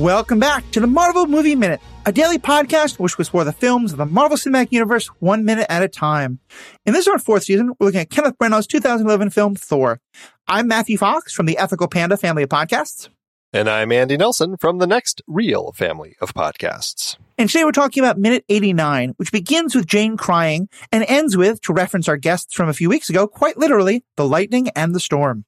Welcome 0.00 0.38
back 0.38 0.70
to 0.70 0.80
the 0.80 0.86
Marvel 0.86 1.26
Movie 1.26 1.54
Minute, 1.54 1.78
a 2.06 2.12
daily 2.12 2.38
podcast 2.38 2.98
which 2.98 3.18
was 3.18 3.28
for 3.28 3.44
the 3.44 3.52
films 3.52 3.92
of 3.92 3.98
the 3.98 4.06
Marvel 4.06 4.38
Cinematic 4.38 4.72
Universe 4.72 5.08
one 5.18 5.44
minute 5.44 5.66
at 5.68 5.82
a 5.82 5.88
time. 5.88 6.38
In 6.86 6.94
this 6.94 7.06
our 7.06 7.18
fourth 7.18 7.42
season, 7.42 7.74
we're 7.78 7.88
looking 7.88 8.00
at 8.00 8.08
Kenneth 8.08 8.38
Branagh's 8.38 8.66
2011 8.66 9.28
film 9.28 9.56
Thor. 9.56 10.00
I'm 10.48 10.68
Matthew 10.68 10.96
Fox 10.96 11.34
from 11.34 11.44
the 11.44 11.58
Ethical 11.58 11.86
Panda 11.86 12.16
family 12.16 12.44
of 12.44 12.48
podcasts. 12.48 13.10
And 13.52 13.68
I'm 13.68 13.92
Andy 13.92 14.16
Nelson 14.16 14.56
from 14.56 14.78
the 14.78 14.86
next 14.86 15.20
real 15.26 15.72
family 15.72 16.16
of 16.22 16.32
podcasts. 16.32 17.18
And 17.36 17.50
today 17.50 17.64
we're 17.64 17.72
talking 17.72 18.02
about 18.02 18.16
minute 18.16 18.46
89, 18.48 19.12
which 19.18 19.32
begins 19.32 19.74
with 19.74 19.84
Jane 19.84 20.16
crying 20.16 20.70
and 20.90 21.04
ends 21.08 21.36
with, 21.36 21.60
to 21.62 21.74
reference 21.74 22.08
our 22.08 22.16
guests 22.16 22.54
from 22.54 22.70
a 22.70 22.74
few 22.74 22.88
weeks 22.88 23.10
ago, 23.10 23.26
quite 23.26 23.58
literally, 23.58 24.02
the 24.16 24.26
lightning 24.26 24.70
and 24.70 24.94
the 24.94 25.00
storm. 25.00 25.44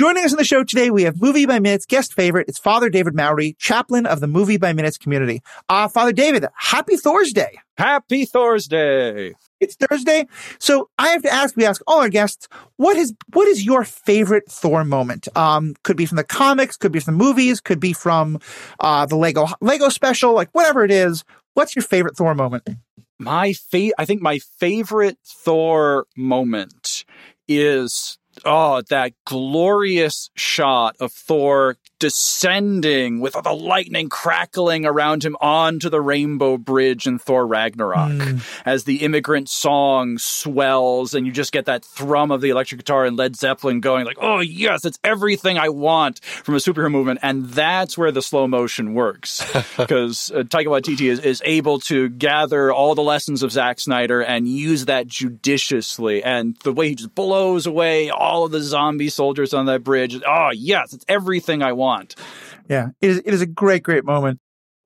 Joining 0.00 0.24
us 0.24 0.32
on 0.32 0.38
the 0.38 0.44
show 0.44 0.64
today, 0.64 0.90
we 0.90 1.02
have 1.02 1.20
Movies 1.20 1.46
by 1.46 1.58
Minute 1.58 1.84
guest 1.86 2.14
favorite. 2.14 2.48
It's 2.48 2.58
Father 2.58 2.88
David 2.88 3.14
Mowry, 3.14 3.54
chaplain 3.58 4.06
of 4.06 4.20
the 4.20 4.26
Movies 4.26 4.56
by 4.56 4.72
Minute 4.72 4.98
community. 4.98 5.42
Uh, 5.68 5.88
Father 5.88 6.12
David, 6.14 6.46
happy 6.56 6.96
Thursday. 6.96 7.58
Happy 7.76 8.24
Thursday. 8.24 9.34
It's 9.60 9.76
Thursday. 9.76 10.26
So 10.58 10.88
I 10.96 11.08
have 11.08 11.20
to 11.24 11.30
ask, 11.30 11.54
we 11.54 11.66
ask 11.66 11.82
all 11.86 12.00
our 12.00 12.08
guests, 12.08 12.48
what 12.76 12.96
is, 12.96 13.12
what 13.34 13.46
is 13.46 13.62
your 13.62 13.84
favorite 13.84 14.50
Thor 14.50 14.84
moment? 14.84 15.28
Um, 15.36 15.74
could 15.82 15.98
be 15.98 16.06
from 16.06 16.16
the 16.16 16.24
comics, 16.24 16.78
could 16.78 16.92
be 16.92 17.00
from 17.00 17.18
the 17.18 17.22
movies, 17.22 17.60
could 17.60 17.78
be 17.78 17.92
from, 17.92 18.38
uh, 18.78 19.04
the 19.04 19.16
Lego, 19.16 19.48
Lego 19.60 19.90
special, 19.90 20.32
like 20.32 20.48
whatever 20.52 20.82
it 20.82 20.90
is. 20.90 21.24
What's 21.52 21.76
your 21.76 21.82
favorite 21.82 22.16
Thor 22.16 22.34
moment? 22.34 22.66
My 23.18 23.52
fa- 23.52 23.92
I 23.98 24.06
think 24.06 24.22
my 24.22 24.38
favorite 24.38 25.18
Thor 25.26 26.06
moment 26.16 27.04
is 27.46 28.16
oh, 28.44 28.82
that 28.88 29.12
glorious 29.24 30.30
shot 30.34 30.96
of 31.00 31.12
Thor 31.12 31.76
descending 32.00 33.20
with 33.20 33.36
all 33.36 33.42
the 33.42 33.52
lightning 33.52 34.08
crackling 34.08 34.86
around 34.86 35.22
him 35.22 35.36
onto 35.40 35.88
the 35.90 36.00
rainbow 36.00 36.56
bridge 36.56 37.06
in 37.06 37.18
Thor 37.18 37.46
Ragnarok 37.46 38.10
mm. 38.10 38.42
as 38.64 38.84
the 38.84 39.02
immigrant 39.02 39.48
song 39.50 40.16
swells 40.18 41.14
and 41.14 41.26
you 41.26 41.32
just 41.32 41.52
get 41.52 41.66
that 41.66 41.84
thrum 41.84 42.30
of 42.30 42.40
the 42.40 42.48
electric 42.48 42.80
guitar 42.80 43.04
and 43.04 43.16
Led 43.16 43.36
Zeppelin 43.36 43.80
going 43.80 44.06
like, 44.06 44.16
oh 44.20 44.40
yes, 44.40 44.84
it's 44.84 44.98
everything 45.04 45.58
I 45.58 45.68
want 45.68 46.24
from 46.24 46.54
a 46.54 46.58
superhero 46.58 46.90
movement. 46.90 47.20
And 47.22 47.50
that's 47.50 47.98
where 47.98 48.10
the 48.10 48.22
slow 48.22 48.48
motion 48.48 48.94
works 48.94 49.44
because 49.76 50.32
uh, 50.34 50.38
Taika 50.38 50.66
Waititi 50.66 51.10
is, 51.10 51.20
is 51.20 51.42
able 51.44 51.80
to 51.80 52.08
gather 52.08 52.72
all 52.72 52.94
the 52.94 53.02
lessons 53.02 53.42
of 53.42 53.52
Zack 53.52 53.78
Snyder 53.78 54.22
and 54.22 54.48
use 54.48 54.86
that 54.86 55.06
judiciously. 55.06 56.24
And 56.24 56.56
the 56.64 56.72
way 56.72 56.88
he 56.88 56.94
just 56.94 57.14
blows 57.14 57.66
away 57.66 58.08
all 58.08 58.46
of 58.46 58.52
the 58.52 58.62
zombie 58.62 59.10
soldiers 59.10 59.52
on 59.52 59.66
that 59.66 59.84
bridge. 59.84 60.18
Oh 60.26 60.50
yes, 60.54 60.94
it's 60.94 61.04
everything 61.06 61.62
I 61.62 61.74
want 61.74 61.89
want. 61.90 62.14
Yeah, 62.68 62.88
it 63.00 63.10
is, 63.10 63.18
it 63.24 63.34
is 63.34 63.40
a 63.40 63.46
great, 63.46 63.82
great 63.82 64.04
moment. 64.04 64.38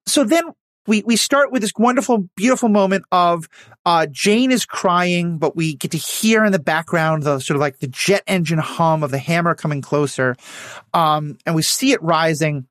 So 0.06 0.24
then 0.24 0.44
we, 0.86 1.02
we 1.02 1.16
start 1.16 1.50
with 1.50 1.62
this 1.62 1.72
wonderful, 1.78 2.28
beautiful 2.36 2.68
moment 2.68 3.04
of, 3.10 3.48
uh, 3.86 4.06
Jane 4.10 4.50
is 4.50 4.66
crying, 4.66 5.38
but 5.38 5.56
we 5.56 5.74
get 5.74 5.90
to 5.92 5.98
hear 5.98 6.44
in 6.44 6.52
the 6.52 6.58
background 6.58 7.22
the 7.22 7.38
sort 7.40 7.56
of 7.56 7.60
like 7.60 7.78
the 7.78 7.88
jet 7.88 8.22
engine 8.26 8.58
hum 8.58 9.02
of 9.02 9.10
the 9.10 9.18
hammer 9.18 9.54
coming 9.54 9.80
closer. 9.80 10.36
Um, 10.92 11.38
and 11.46 11.54
we 11.54 11.62
see 11.62 11.92
it 11.92 12.02
rising. 12.02 12.66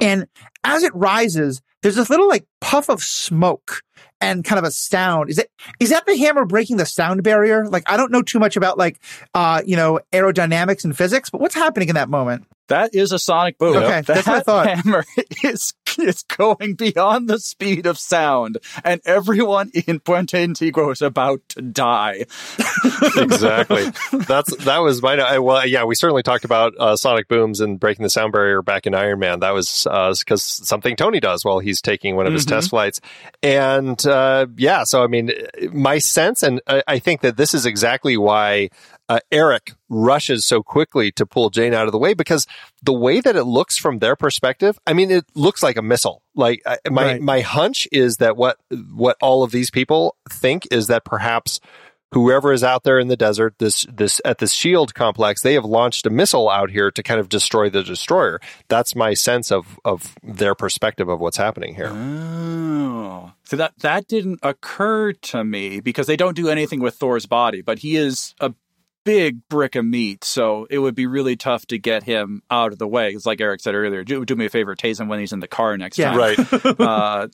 And 0.00 0.26
as 0.64 0.82
it 0.82 0.94
rises, 0.94 1.62
there's 1.82 1.96
this 1.96 2.10
little 2.10 2.28
like 2.28 2.44
puff 2.60 2.88
of 2.88 3.02
smoke 3.02 3.82
and 4.20 4.44
kind 4.44 4.58
of 4.58 4.64
a 4.64 4.70
sound. 4.70 5.30
Is 5.30 5.38
it 5.38 5.50
is 5.80 5.90
that 5.90 6.06
the 6.06 6.16
hammer 6.16 6.44
breaking 6.44 6.76
the 6.76 6.86
sound 6.86 7.22
barrier? 7.22 7.66
Like 7.66 7.84
I 7.86 7.96
don't 7.96 8.10
know 8.10 8.22
too 8.22 8.38
much 8.38 8.56
about 8.56 8.78
like 8.78 9.00
uh 9.34 9.62
you 9.64 9.76
know 9.76 10.00
aerodynamics 10.12 10.84
and 10.84 10.96
physics, 10.96 11.30
but 11.30 11.40
what's 11.40 11.54
happening 11.54 11.88
in 11.88 11.94
that 11.94 12.08
moment? 12.08 12.46
That 12.68 12.94
is 12.94 13.12
a 13.12 13.18
sonic 13.18 13.58
boom. 13.58 13.76
Okay, 13.76 14.02
that 14.02 14.06
that's 14.06 14.26
what 14.26 14.36
I 14.36 14.40
thought. 14.40 14.66
hammer 14.68 15.04
is 15.44 15.72
is 16.08 16.22
going 16.22 16.74
beyond 16.74 17.28
the 17.28 17.38
speed 17.38 17.86
of 17.86 17.98
sound, 17.98 18.58
and 18.84 19.00
everyone 19.04 19.70
in 19.86 20.00
Puente 20.00 20.42
Antiguo 20.42 20.92
is 20.92 21.02
about 21.02 21.40
to 21.50 21.62
die. 21.62 22.24
exactly. 23.16 23.90
That's 24.26 24.56
that 24.64 24.78
was 24.78 25.02
my 25.02 25.18
I, 25.18 25.38
well. 25.38 25.66
Yeah, 25.66 25.84
we 25.84 25.94
certainly 25.94 26.22
talked 26.22 26.44
about 26.44 26.74
uh, 26.78 26.96
sonic 26.96 27.28
booms 27.28 27.60
and 27.60 27.80
breaking 27.80 28.04
the 28.04 28.10
sound 28.10 28.32
barrier 28.32 28.62
back 28.62 28.86
in 28.86 28.94
Iron 28.94 29.18
Man. 29.18 29.40
That 29.40 29.52
was 29.52 29.84
because 29.84 30.60
uh, 30.60 30.64
something 30.64 30.96
Tony 30.96 31.20
does 31.20 31.44
while 31.44 31.58
he's 31.58 31.80
taking 31.80 32.16
one 32.16 32.26
of 32.26 32.32
his 32.32 32.44
mm-hmm. 32.44 32.56
test 32.56 32.70
flights, 32.70 33.00
and 33.42 34.04
uh, 34.06 34.46
yeah. 34.56 34.84
So 34.84 35.02
I 35.02 35.06
mean, 35.06 35.32
my 35.72 35.98
sense, 35.98 36.42
and 36.42 36.60
I, 36.66 36.82
I 36.86 36.98
think 36.98 37.22
that 37.22 37.36
this 37.36 37.54
is 37.54 37.66
exactly 37.66 38.16
why 38.16 38.70
uh, 39.08 39.20
Erik 39.30 39.72
rushes 39.88 40.44
so 40.44 40.62
quickly 40.62 41.10
to 41.12 41.24
pull 41.24 41.50
Jane 41.50 41.74
out 41.74 41.86
of 41.86 41.92
the 41.92 41.98
way 41.98 42.14
because 42.14 42.46
the 42.82 42.92
way 42.92 43.20
that 43.20 43.36
it 43.36 43.44
looks 43.44 43.78
from 43.78 43.98
their 43.98 44.16
perspective, 44.16 44.78
I 44.86 44.92
mean, 44.92 45.10
it 45.10 45.24
looks 45.34 45.62
like 45.62 45.76
a 45.76 45.82
missile. 45.82 46.22
Like 46.34 46.62
my 46.90 47.04
right. 47.04 47.20
my 47.20 47.40
hunch 47.40 47.88
is 47.90 48.18
that 48.18 48.36
what 48.36 48.58
what 48.70 49.16
all 49.20 49.42
of 49.42 49.50
these 49.50 49.70
people 49.70 50.16
think 50.30 50.68
is 50.70 50.86
that 50.88 51.04
perhaps 51.04 51.60
whoever 52.12 52.52
is 52.52 52.64
out 52.64 52.84
there 52.84 52.98
in 52.98 53.08
the 53.08 53.16
desert, 53.16 53.54
this 53.58 53.86
this 53.92 54.20
at 54.24 54.38
this 54.38 54.52
shield 54.52 54.94
complex, 54.94 55.42
they 55.42 55.54
have 55.54 55.64
launched 55.64 56.06
a 56.06 56.10
missile 56.10 56.48
out 56.48 56.70
here 56.70 56.90
to 56.90 57.02
kind 57.02 57.20
of 57.20 57.28
destroy 57.28 57.68
the 57.68 57.82
destroyer. 57.82 58.40
That's 58.68 58.94
my 58.94 59.14
sense 59.14 59.50
of 59.50 59.78
of 59.84 60.14
their 60.22 60.54
perspective 60.54 61.08
of 61.08 61.20
what's 61.20 61.36
happening 61.36 61.74
here. 61.74 61.90
Oh. 61.92 63.32
So 63.44 63.56
that 63.56 63.72
that 63.78 64.06
didn't 64.06 64.40
occur 64.42 65.12
to 65.12 65.44
me 65.44 65.80
because 65.80 66.06
they 66.06 66.16
don't 66.16 66.36
do 66.36 66.48
anything 66.48 66.80
with 66.80 66.94
Thor's 66.94 67.26
body, 67.26 67.62
but 67.62 67.78
he 67.80 67.96
is 67.96 68.34
a 68.40 68.52
big 69.08 69.48
brick 69.48 69.74
of 69.74 69.86
meat, 69.86 70.22
so 70.22 70.66
it 70.68 70.80
would 70.80 70.94
be 70.94 71.06
really 71.06 71.34
tough 71.34 71.64
to 71.64 71.78
get 71.78 72.02
him 72.02 72.42
out 72.50 72.72
of 72.72 72.78
the 72.78 72.86
way. 72.86 73.08
It's 73.12 73.24
like 73.24 73.40
Erik 73.40 73.62
said 73.62 73.74
earlier. 73.74 74.04
Do, 74.04 74.22
do 74.26 74.36
me 74.36 74.44
a 74.44 74.50
favor, 74.50 74.76
tase 74.76 75.00
him 75.00 75.08
when 75.08 75.18
he's 75.18 75.32
in 75.32 75.40
the 75.40 75.48
car 75.48 75.78
next 75.78 75.98
yeah. 75.98 76.10
time. 76.10 76.18
Right. 76.18 76.38
uh, 76.80 77.28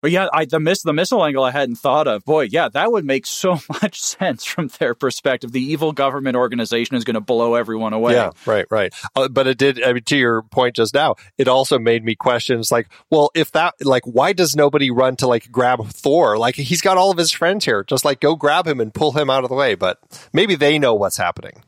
but 0.00 0.10
yeah, 0.10 0.28
I, 0.32 0.44
the 0.44 0.60
miss 0.60 0.82
the 0.82 0.92
missile 0.92 1.24
angle 1.24 1.42
I 1.42 1.50
hadn't 1.50 1.76
thought 1.76 2.06
of. 2.06 2.24
Boy, 2.24 2.48
yeah, 2.50 2.68
that 2.68 2.92
would 2.92 3.04
make 3.04 3.26
so 3.26 3.58
much 3.82 4.00
sense 4.00 4.44
from 4.44 4.68
their 4.78 4.94
perspective. 4.94 5.52
The 5.52 5.62
evil 5.62 5.92
government 5.92 6.36
organization 6.36 6.96
is 6.96 7.04
going 7.04 7.14
to 7.14 7.20
blow 7.20 7.54
everyone 7.54 7.92
away. 7.92 8.12
Yeah, 8.12 8.30
right, 8.46 8.66
right. 8.70 8.94
Uh, 9.16 9.28
but 9.28 9.46
it 9.46 9.58
did. 9.58 9.82
I 9.82 9.92
mean, 9.92 10.04
to 10.04 10.16
your 10.16 10.42
point 10.42 10.76
just 10.76 10.94
now, 10.94 11.16
it 11.36 11.48
also 11.48 11.78
made 11.78 12.04
me 12.04 12.14
question. 12.14 12.60
It's 12.60 12.72
like, 12.72 12.88
well, 13.10 13.30
if 13.34 13.52
that, 13.52 13.74
like, 13.80 14.04
why 14.04 14.32
does 14.32 14.54
nobody 14.54 14.90
run 14.90 15.16
to 15.16 15.26
like 15.26 15.50
grab 15.50 15.84
Thor? 15.86 16.38
Like, 16.38 16.54
he's 16.54 16.80
got 16.80 16.96
all 16.96 17.10
of 17.10 17.18
his 17.18 17.32
friends 17.32 17.64
here. 17.64 17.84
Just 17.84 18.04
like 18.04 18.20
go 18.20 18.36
grab 18.36 18.66
him 18.66 18.80
and 18.80 18.92
pull 18.94 19.12
him 19.12 19.30
out 19.30 19.44
of 19.44 19.50
the 19.50 19.56
way. 19.56 19.74
But 19.74 19.98
maybe 20.32 20.54
they 20.54 20.78
know 20.78 20.94
what's 20.94 21.16
happening 21.16 21.62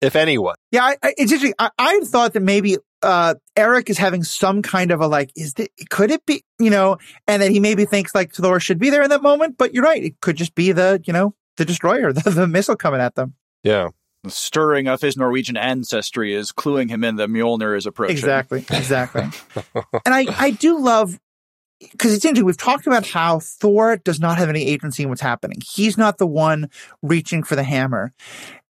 if 0.00 0.16
anyone. 0.16 0.54
Yeah, 0.70 0.84
I, 0.84 0.96
I, 1.02 1.14
it's 1.16 1.32
interesting. 1.32 1.54
I, 1.58 1.70
I 1.78 2.00
thought 2.04 2.32
that 2.34 2.40
maybe 2.40 2.76
uh, 3.02 3.34
Erik 3.56 3.90
is 3.90 3.98
having 3.98 4.22
some 4.22 4.62
kind 4.62 4.90
of 4.90 5.00
a 5.00 5.06
like, 5.06 5.30
is 5.36 5.54
it, 5.58 5.70
could 5.90 6.10
it 6.10 6.24
be, 6.26 6.44
you 6.58 6.70
know, 6.70 6.98
and 7.26 7.42
then 7.42 7.52
he 7.52 7.60
maybe 7.60 7.84
thinks 7.84 8.14
like 8.14 8.32
Thor 8.32 8.60
should 8.60 8.78
be 8.78 8.90
there 8.90 9.02
in 9.02 9.10
that 9.10 9.22
moment, 9.22 9.56
but 9.58 9.74
you're 9.74 9.84
right. 9.84 10.02
It 10.02 10.20
could 10.20 10.36
just 10.36 10.54
be 10.54 10.72
the, 10.72 11.02
you 11.06 11.12
know, 11.12 11.34
the 11.56 11.64
destroyer, 11.64 12.12
the, 12.14 12.30
the 12.30 12.46
missile 12.46 12.76
coming 12.76 13.00
at 13.00 13.14
them. 13.14 13.34
Yeah. 13.62 13.88
The 14.22 14.30
stirring 14.30 14.88
of 14.88 15.00
his 15.00 15.16
Norwegian 15.16 15.56
ancestry 15.56 16.34
is 16.34 16.52
cluing 16.52 16.88
him 16.88 17.04
in 17.04 17.16
that 17.16 17.28
Mjolnir 17.28 17.76
is 17.76 17.86
approaching. 17.86 18.16
Exactly. 18.16 18.64
Exactly. 18.70 19.22
and 19.74 20.14
I, 20.14 20.26
I 20.36 20.50
do 20.50 20.78
love 20.78 21.18
because 21.80 22.14
it's 22.14 22.24
interesting. 22.24 22.46
We've 22.46 22.56
talked 22.56 22.86
about 22.86 23.06
how 23.06 23.40
Thor 23.40 23.98
does 23.98 24.18
not 24.18 24.38
have 24.38 24.48
any 24.48 24.66
agency 24.66 25.02
in 25.02 25.08
what's 25.08 25.20
happening. 25.20 25.58
He's 25.62 25.98
not 25.98 26.18
the 26.18 26.26
one 26.26 26.70
reaching 27.02 27.42
for 27.42 27.54
the 27.54 27.62
hammer. 27.62 28.12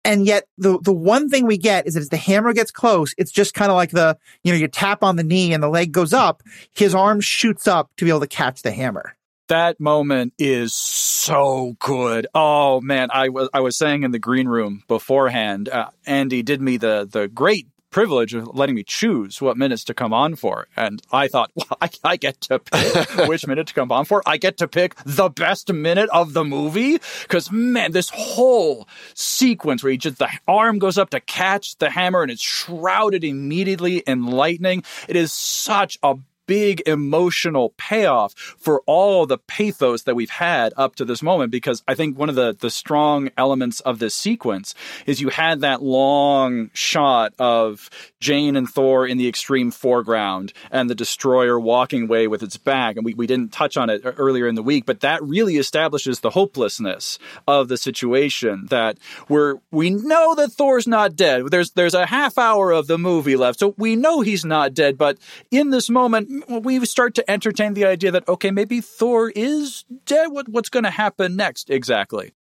And 0.05 0.25
yet 0.27 0.45
the, 0.57 0.79
the 0.81 0.93
one 0.93 1.29
thing 1.29 1.47
we 1.47 1.59
get 1.59 1.87
is 1.87 1.95
that 1.95 2.01
as 2.01 2.09
the 2.09 2.17
hammer 2.17 2.53
gets 2.53 2.71
close, 2.71 3.15
it's 3.19 3.31
just 3.31 3.55
kind 3.55 3.71
of 3.71 3.77
like 3.77 3.91
the, 3.91 4.17
you 4.43 4.53
know, 4.53 4.59
you 4.59 4.69
tap 4.69 5.03
on 5.03 5.17
the 5.17 5.25
knee 5.25 5.53
and 5.53 5.63
the 5.63 5.69
leg 5.69 5.93
goes 5.93 6.13
up. 6.13 6.43
His 6.73 6.95
arm 6.95 7.21
shoots 7.21 7.69
up 7.69 7.91
to 7.97 8.05
be 8.05 8.11
able 8.11 8.21
to 8.21 8.27
catch 8.27 8.63
the 8.63 8.73
hammer. 8.73 9.17
That 9.49 9.81
moment 9.81 10.33
is 10.39 10.73
so 10.73 11.75
good. 11.81 12.29
Oh 12.37 12.81
man, 12.81 13.09
I 13.13 13.31
was 13.31 13.49
I 13.53 13.59
was 13.59 13.77
saying 13.77 14.05
in 14.05 14.13
the 14.13 14.21
green 14.21 14.47
room 14.47 14.85
beforehand. 14.87 15.69
Uh, 15.69 15.89
Andy 16.07 16.45
did 16.45 16.63
me 16.63 16.77
the 16.77 17.09
the 17.11 17.27
great 17.27 17.67
privilege 17.91 18.35
of 18.35 18.49
letting 18.55 18.75
me 18.75 18.83
choose 18.83 19.41
what 19.41 19.57
minutes 19.57 19.85
to 19.85 19.95
come 19.95 20.13
on 20.13 20.37
for. 20.37 20.69
And 20.77 21.03
I 21.13 21.29
thought, 21.29 21.51
well, 21.55 21.79
I, 21.81 21.91
I 22.05 22.17
get 22.17 22.41
to 22.43 22.59
pick 22.59 23.11
which 23.29 23.47
minute 23.47 23.67
to 23.69 23.75
come 23.75 23.93
on 23.93 24.05
for. 24.05 24.23
I 24.27 24.37
get 24.37 24.57
to 24.59 24.69
pick 24.69 24.95
the 25.05 25.29
best 25.29 25.73
minute 25.73 26.09
of 26.11 26.33
the 26.33 26.45
movie. 26.45 26.99
Cause 27.29 27.51
man, 27.51 27.93
this 27.93 28.11
whole 28.11 28.89
sequence 29.15 29.83
where 29.83 29.93
he 29.93 29.99
just, 29.99 30.19
the 30.19 30.31
arm 30.47 30.79
goes 30.79 30.99
up 30.99 31.11
to 31.11 31.21
catch 31.21 31.77
the 31.77 31.91
hammer 31.91 32.23
and 32.23 32.31
it's 32.31 32.43
shrouded 32.43 33.25
immediately 33.25 33.99
in 33.99 34.27
lightning. 34.27 34.85
It 35.09 35.17
is 35.17 35.33
such 35.33 35.99
a 36.03 36.17
big 36.51 36.83
emotional 36.85 37.73
payoff 37.77 38.35
for 38.35 38.83
all 38.85 39.25
the 39.25 39.39
pathos 39.39 40.03
that 40.03 40.17
we've 40.17 40.31
had 40.31 40.73
up 40.77 40.97
to 40.97 41.05
this 41.05 41.23
moment. 41.23 41.53
Because 41.53 41.85
I 41.87 41.95
think 41.95 42.19
one 42.19 42.29
of 42.29 42.35
the, 42.35 42.57
the 42.59 42.71
strong 42.71 43.31
elements 43.37 43.79
of 43.83 44.01
this 44.01 44.17
sequence 44.17 44.75
is 45.07 45.21
you 45.21 45.29
had 45.29 45.61
that 45.61 45.81
long 45.81 46.71
shot 46.73 47.35
of 47.39 47.89
Jane 48.19 48.57
and 48.57 48.69
Thor 48.69 49.07
in 49.07 49.17
the 49.17 49.29
extreme 49.29 49.71
foreground 49.71 50.53
and 50.73 50.91
the 50.91 50.95
destroyer 50.97 51.61
walking 51.61 52.03
away 52.03 52.27
with 52.27 52.43
its 52.43 52.57
back. 52.57 52.97
And 52.97 53.05
we, 53.05 53.15
we 53.15 53.29
didn't 53.29 53.53
touch 53.53 53.77
on 53.77 53.89
it 53.89 54.05
uh, 54.05 54.11
earlier 54.17 54.49
in 54.49 54.57
the 54.57 54.63
week, 54.65 54.87
but 54.87 55.01
that 55.01 55.23
really 55.23 55.57
establishes 55.57 56.19
the 56.19 56.31
hopelessness 56.31 57.21
of 57.47 57.69
the 57.69 57.77
situation 57.77 58.67
that 58.71 58.99
we're, 59.29 59.59
we 59.71 59.91
know 59.91 60.35
that 60.35 60.51
Thor's 60.51 60.89
not 60.89 61.15
dead. 61.15 61.45
There's, 61.49 61.71
there's 61.71 61.95
a 61.95 62.07
half 62.07 62.39
hour 62.39 62.73
of 62.73 62.89
the 62.89 62.99
movie 62.99 63.37
left. 63.37 63.61
So 63.61 63.77
we 63.79 63.95
know 63.95 64.21
he's 64.21 64.45
not 64.45 64.75
dead. 64.75 64.99
But 64.99 65.19
in 65.53 65.71
this 65.71 65.89
moment, 65.89 66.40
we 66.49 66.85
start 66.85 67.15
to 67.17 67.31
entertain 67.31 67.75
the 67.75 67.85
idea 67.85 68.11
that, 68.11 68.29
okay, 68.29 68.51
maybe 68.51 68.81
Thor 68.81 69.31
is 69.31 69.85
dead. 70.07 70.29
What, 70.29 70.49
what's 70.49 70.69
going 70.69 70.85
to 70.85 70.91
happen 70.91 71.37
next? 71.37 71.71
Exactly 71.71 72.33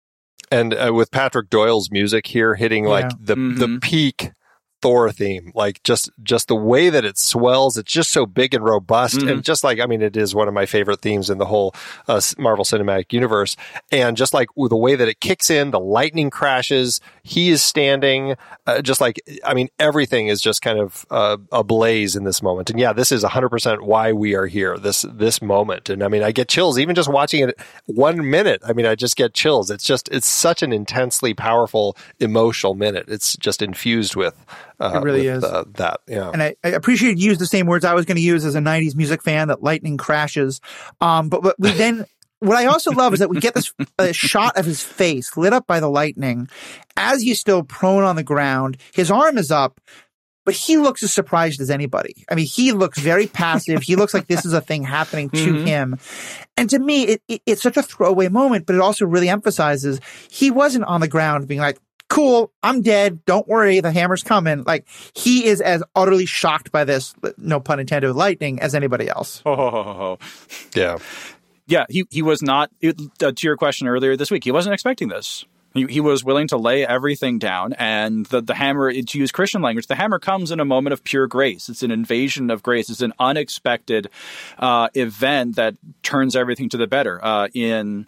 and 0.50 0.74
uh, 0.74 0.92
with 0.94 1.10
Patrick 1.10 1.50
Doyle's 1.50 1.90
music 1.90 2.26
here 2.26 2.54
hitting 2.54 2.84
like 2.84 3.04
yeah. 3.04 3.16
the 3.20 3.34
mm-hmm. 3.34 3.58
the 3.58 3.78
peak 3.80 4.32
Thor 4.80 5.10
theme. 5.10 5.52
Like 5.54 5.82
just 5.82 6.10
just 6.22 6.48
the 6.48 6.56
way 6.56 6.90
that 6.90 7.04
it 7.04 7.18
swells, 7.18 7.76
it's 7.76 7.92
just 7.92 8.10
so 8.10 8.26
big 8.26 8.54
and 8.54 8.64
robust, 8.64 9.16
mm-hmm. 9.16 9.28
and 9.28 9.44
just 9.44 9.64
like 9.64 9.80
I 9.80 9.86
mean, 9.86 10.02
it 10.02 10.16
is 10.16 10.34
one 10.34 10.48
of 10.48 10.54
my 10.54 10.66
favorite 10.66 11.00
themes 11.00 11.30
in 11.30 11.38
the 11.38 11.46
whole 11.46 11.74
uh, 12.06 12.20
Marvel 12.38 12.64
Cinematic 12.64 13.12
Universe. 13.12 13.56
And 13.90 14.16
just 14.16 14.34
like 14.34 14.48
the 14.56 14.76
way 14.76 14.94
that 14.94 15.08
it 15.08 15.20
kicks 15.20 15.50
in, 15.50 15.70
the 15.70 15.80
lightning 15.80 16.30
crashes, 16.30 17.00
he 17.22 17.50
is 17.50 17.62
standing, 17.62 18.36
uh, 18.66 18.82
just 18.82 19.00
like 19.00 19.20
I 19.44 19.54
mean, 19.54 19.68
everything 19.78 20.28
is 20.28 20.40
just 20.40 20.62
kind 20.62 20.78
of 20.78 21.06
uh, 21.10 21.36
ablaze 21.52 22.16
in 22.16 22.24
this 22.24 22.42
moment. 22.42 22.70
And 22.70 22.78
yeah, 22.78 22.92
this 22.92 23.12
is 23.12 23.22
100 23.22 23.48
percent 23.48 23.82
why 23.84 24.12
we 24.12 24.34
are 24.34 24.46
here. 24.46 24.78
This 24.78 25.04
this 25.10 25.42
moment, 25.42 25.90
and 25.90 26.02
I 26.02 26.08
mean, 26.08 26.22
I 26.22 26.32
get 26.32 26.48
chills 26.48 26.78
even 26.78 26.94
just 26.94 27.10
watching 27.10 27.48
it 27.48 27.58
one 27.86 28.30
minute. 28.30 28.62
I 28.66 28.72
mean, 28.72 28.86
I 28.86 28.94
just 28.94 29.16
get 29.16 29.34
chills. 29.34 29.70
It's 29.70 29.84
just 29.84 30.08
it's 30.10 30.28
such 30.28 30.62
an 30.62 30.72
intensely 30.72 31.34
powerful 31.34 31.96
emotional 32.20 32.74
minute. 32.74 33.06
It's 33.08 33.36
just 33.36 33.62
infused 33.62 34.16
with 34.16 34.44
uh, 34.80 34.92
it 34.94 35.02
really 35.02 35.26
with, 35.26 35.38
is 35.38 35.44
uh, 35.44 35.64
that. 35.74 36.00
Yeah, 36.06 36.30
and 36.30 36.42
I, 36.42 36.56
I, 36.62 36.68
appreciate 36.68 37.18
you 37.18 37.30
use 37.30 37.38
the 37.38 37.46
same 37.46 37.66
words 37.66 37.84
I 37.84 37.94
was 37.94 38.06
going 38.06 38.16
to 38.16 38.22
use 38.22 38.44
as 38.44 38.54
a 38.54 38.60
'90s 38.60 38.94
music 38.94 39.22
fan. 39.22 39.48
That 39.48 39.62
lightning 39.62 39.96
crashes, 39.96 40.60
um, 41.00 41.28
but, 41.28 41.42
but 41.42 41.56
we 41.58 41.72
then. 41.72 42.06
what 42.40 42.56
I 42.56 42.66
also 42.66 42.92
love 42.92 43.12
is 43.12 43.18
that 43.18 43.30
we 43.30 43.40
get 43.40 43.54
this 43.54 43.72
uh, 43.98 44.12
shot 44.12 44.56
of 44.56 44.64
his 44.64 44.82
face 44.82 45.36
lit 45.36 45.52
up 45.52 45.66
by 45.66 45.80
the 45.80 45.88
lightning 45.88 46.48
as 46.96 47.20
he's 47.20 47.40
still 47.40 47.62
prone 47.62 48.04
on 48.04 48.16
the 48.16 48.22
ground. 48.22 48.76
His 48.92 49.10
arm 49.10 49.38
is 49.38 49.50
up, 49.50 49.80
but 50.48 50.54
he 50.54 50.78
looks 50.78 51.02
as 51.02 51.12
surprised 51.12 51.60
as 51.60 51.68
anybody. 51.68 52.24
I 52.30 52.34
mean, 52.34 52.46
he 52.46 52.72
looks 52.72 52.98
very 52.98 53.26
passive. 53.26 53.82
he 53.82 53.96
looks 53.96 54.14
like 54.14 54.28
this 54.28 54.46
is 54.46 54.54
a 54.54 54.62
thing 54.62 54.82
happening 54.82 55.28
to 55.28 55.36
mm-hmm. 55.36 55.66
him. 55.66 55.98
And 56.56 56.70
to 56.70 56.78
me, 56.78 57.02
it, 57.02 57.22
it, 57.28 57.42
it's 57.44 57.60
such 57.60 57.76
a 57.76 57.82
throwaway 57.82 58.28
moment, 58.28 58.64
but 58.64 58.74
it 58.74 58.80
also 58.80 59.04
really 59.04 59.28
emphasizes 59.28 60.00
he 60.30 60.50
wasn't 60.50 60.84
on 60.84 61.02
the 61.02 61.06
ground 61.06 61.48
being 61.48 61.60
like, 61.60 61.78
cool, 62.18 62.52
I'm 62.62 62.82
dead. 62.82 63.24
Don't 63.24 63.46
worry, 63.46 63.80
the 63.80 63.92
hammer's 63.92 64.22
coming. 64.22 64.64
Like 64.64 64.86
he 65.14 65.46
is 65.46 65.60
as 65.60 65.82
utterly 65.94 66.26
shocked 66.26 66.72
by 66.72 66.84
this, 66.84 67.14
no 67.36 67.60
pun 67.60 67.80
intended, 67.80 68.12
lightning 68.14 68.60
as 68.60 68.74
anybody 68.74 69.08
else. 69.08 69.42
Oh, 69.58 70.18
yeah, 70.74 70.98
yeah. 71.66 71.84
He 71.88 72.04
he 72.10 72.22
was 72.22 72.42
not. 72.42 72.70
It, 72.80 73.00
uh, 73.22 73.32
to 73.32 73.46
your 73.46 73.56
question 73.56 73.88
earlier 73.88 74.16
this 74.16 74.30
week, 74.30 74.44
he 74.44 74.52
wasn't 74.52 74.74
expecting 74.74 75.08
this. 75.08 75.44
He, 75.74 75.84
he 75.86 76.00
was 76.00 76.24
willing 76.24 76.48
to 76.48 76.56
lay 76.56 76.86
everything 76.86 77.38
down, 77.38 77.72
and 77.74 78.24
the 78.26 78.40
the 78.40 78.54
hammer. 78.54 78.92
To 78.92 79.18
use 79.18 79.32
Christian 79.32 79.60
language, 79.60 79.86
the 79.86 79.96
hammer 79.96 80.18
comes 80.18 80.50
in 80.50 80.60
a 80.60 80.64
moment 80.64 80.92
of 80.92 81.02
pure 81.02 81.26
grace. 81.26 81.68
It's 81.68 81.82
an 81.82 81.90
invasion 81.90 82.50
of 82.50 82.62
grace. 82.62 82.88
It's 82.88 83.02
an 83.02 83.12
unexpected 83.18 84.10
uh, 84.58 84.88
event 84.94 85.56
that 85.56 85.74
turns 86.02 86.36
everything 86.36 86.68
to 86.70 86.76
the 86.76 86.86
better. 86.86 87.22
Uh, 87.24 87.48
in 87.52 88.06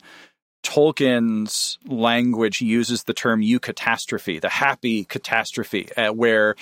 Tolkien's 0.62 1.78
language 1.86 2.60
uses 2.60 3.04
the 3.04 3.14
term 3.14 3.40
eucatastrophe, 3.40 4.40
the 4.40 4.48
happy 4.48 5.04
catastrophe, 5.04 5.88
uh, 5.96 6.12
where 6.12 6.54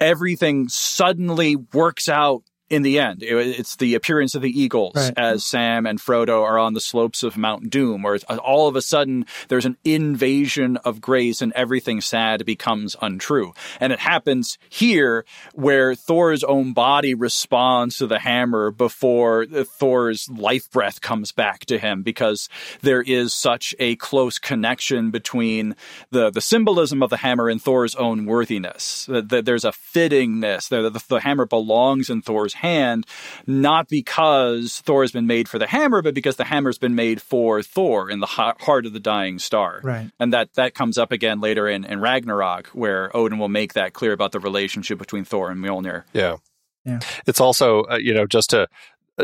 everything 0.00 0.68
suddenly 0.68 1.56
works 1.56 2.08
out 2.08 2.42
in 2.72 2.80
the 2.80 3.00
end, 3.00 3.22
it's 3.22 3.76
the 3.76 3.94
appearance 3.94 4.34
of 4.34 4.40
the 4.40 4.48
eagles 4.60 4.94
right. 4.96 5.12
as 5.14 5.44
Sam 5.44 5.84
and 5.84 5.98
Frodo 6.00 6.42
are 6.42 6.58
on 6.58 6.72
the 6.72 6.80
slopes 6.80 7.22
of 7.22 7.36
Mount 7.36 7.68
Doom, 7.68 8.00
where 8.00 8.18
uh, 8.30 8.36
all 8.36 8.66
of 8.66 8.76
a 8.76 8.80
sudden 8.80 9.26
there's 9.48 9.66
an 9.66 9.76
invasion 9.84 10.78
of 10.78 10.98
grace 10.98 11.42
and 11.42 11.52
everything 11.52 12.00
sad 12.00 12.46
becomes 12.46 12.96
untrue. 13.02 13.52
And 13.78 13.92
it 13.92 13.98
happens 13.98 14.56
here 14.70 15.26
where 15.52 15.94
Thor's 15.94 16.42
own 16.42 16.72
body 16.72 17.12
responds 17.12 17.98
to 17.98 18.06
the 18.06 18.18
hammer 18.18 18.70
before 18.70 19.44
Thor's 19.44 20.30
life 20.30 20.70
breath 20.70 21.02
comes 21.02 21.30
back 21.30 21.66
to 21.66 21.78
him 21.78 22.02
because 22.02 22.48
there 22.80 23.02
is 23.02 23.34
such 23.34 23.74
a 23.78 23.96
close 23.96 24.38
connection 24.38 25.10
between 25.10 25.76
the, 26.10 26.30
the 26.30 26.40
symbolism 26.40 27.02
of 27.02 27.10
the 27.10 27.18
hammer 27.18 27.50
and 27.50 27.60
Thor's 27.60 27.94
own 27.96 28.24
worthiness. 28.24 29.04
That 29.10 29.44
there's 29.44 29.66
a 29.66 29.72
fittingness. 29.72 30.70
The, 30.70 30.88
the, 30.88 31.04
the 31.06 31.20
hammer 31.20 31.44
belongs 31.44 32.08
in 32.08 32.22
Thor's 32.22 32.54
hand, 32.62 33.06
not 33.46 33.88
because 33.88 34.80
Thor 34.80 35.02
has 35.02 35.12
been 35.12 35.26
made 35.26 35.48
for 35.48 35.58
the 35.58 35.66
hammer, 35.66 36.00
but 36.00 36.14
because 36.14 36.36
the 36.36 36.44
hammer's 36.44 36.78
been 36.78 36.94
made 36.94 37.20
for 37.20 37.62
Thor 37.62 38.08
in 38.08 38.20
the 38.20 38.26
heart 38.26 38.86
of 38.86 38.92
the 38.92 39.00
dying 39.00 39.38
star. 39.38 39.80
Right. 39.82 40.10
And 40.18 40.32
that, 40.32 40.54
that 40.54 40.74
comes 40.74 40.96
up 40.96 41.12
again 41.12 41.40
later 41.40 41.68
in, 41.68 41.84
in 41.84 42.00
Ragnarok, 42.00 42.68
where 42.68 43.14
Odin 43.16 43.38
will 43.38 43.48
make 43.48 43.74
that 43.74 43.92
clear 43.92 44.12
about 44.12 44.32
the 44.32 44.40
relationship 44.40 44.98
between 44.98 45.24
Thor 45.24 45.50
and 45.50 45.62
Mjolnir. 45.62 46.04
Yeah. 46.12 46.36
Yeah. 46.84 46.98
It's 47.26 47.40
also, 47.40 47.84
uh, 47.84 47.98
you 47.98 48.12
know, 48.12 48.26
just 48.26 48.50
to 48.50 48.66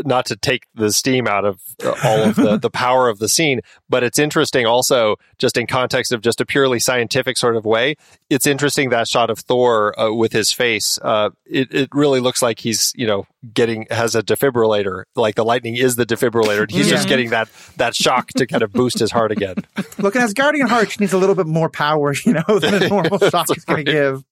not 0.05 0.25
to 0.27 0.35
take 0.35 0.63
the 0.73 0.91
steam 0.91 1.27
out 1.27 1.45
of 1.45 1.59
all 2.03 2.23
of 2.23 2.35
the, 2.35 2.57
the 2.61 2.69
power 2.69 3.09
of 3.09 3.19
the 3.19 3.27
scene, 3.27 3.61
but 3.87 4.03
it's 4.03 4.19
interesting 4.19 4.65
also 4.65 5.15
just 5.37 5.57
in 5.57 5.67
context 5.67 6.11
of 6.11 6.21
just 6.21 6.41
a 6.41 6.45
purely 6.45 6.79
scientific 6.79 7.37
sort 7.37 7.55
of 7.55 7.65
way. 7.65 7.95
It's 8.29 8.45
interesting 8.45 8.89
that 8.89 9.07
shot 9.07 9.29
of 9.29 9.39
Thor 9.39 9.99
uh, 9.99 10.13
with 10.13 10.31
his 10.31 10.51
face. 10.51 10.99
Uh, 11.01 11.29
it, 11.45 11.73
it 11.73 11.89
really 11.91 12.19
looks 12.19 12.41
like 12.41 12.59
he's, 12.59 12.93
you 12.95 13.07
know, 13.07 13.25
getting, 13.53 13.87
has 13.89 14.15
a 14.15 14.21
defibrillator. 14.21 15.03
Like 15.15 15.35
the 15.35 15.45
lightning 15.45 15.75
is 15.75 15.95
the 15.95 16.05
defibrillator. 16.05 16.69
He's 16.69 16.87
yeah. 16.87 16.95
just 16.95 17.07
getting 17.07 17.31
that, 17.31 17.49
that 17.77 17.95
shock 17.95 18.29
to 18.29 18.45
kind 18.45 18.63
of 18.63 18.71
boost 18.71 18.99
his 18.99 19.11
heart 19.11 19.31
again. 19.31 19.55
Look, 19.97 20.15
and 20.15 20.23
Asgardian 20.23 20.67
Heart 20.67 20.99
needs 20.99 21.13
a 21.13 21.17
little 21.17 21.35
bit 21.35 21.47
more 21.47 21.69
power, 21.69 22.13
you 22.25 22.33
know, 22.33 22.59
than 22.59 22.75
a 22.75 22.87
normal 22.87 23.17
shock 23.29 23.55
is 23.55 23.65
going 23.65 23.85
to 23.85 23.91
give. 23.91 24.23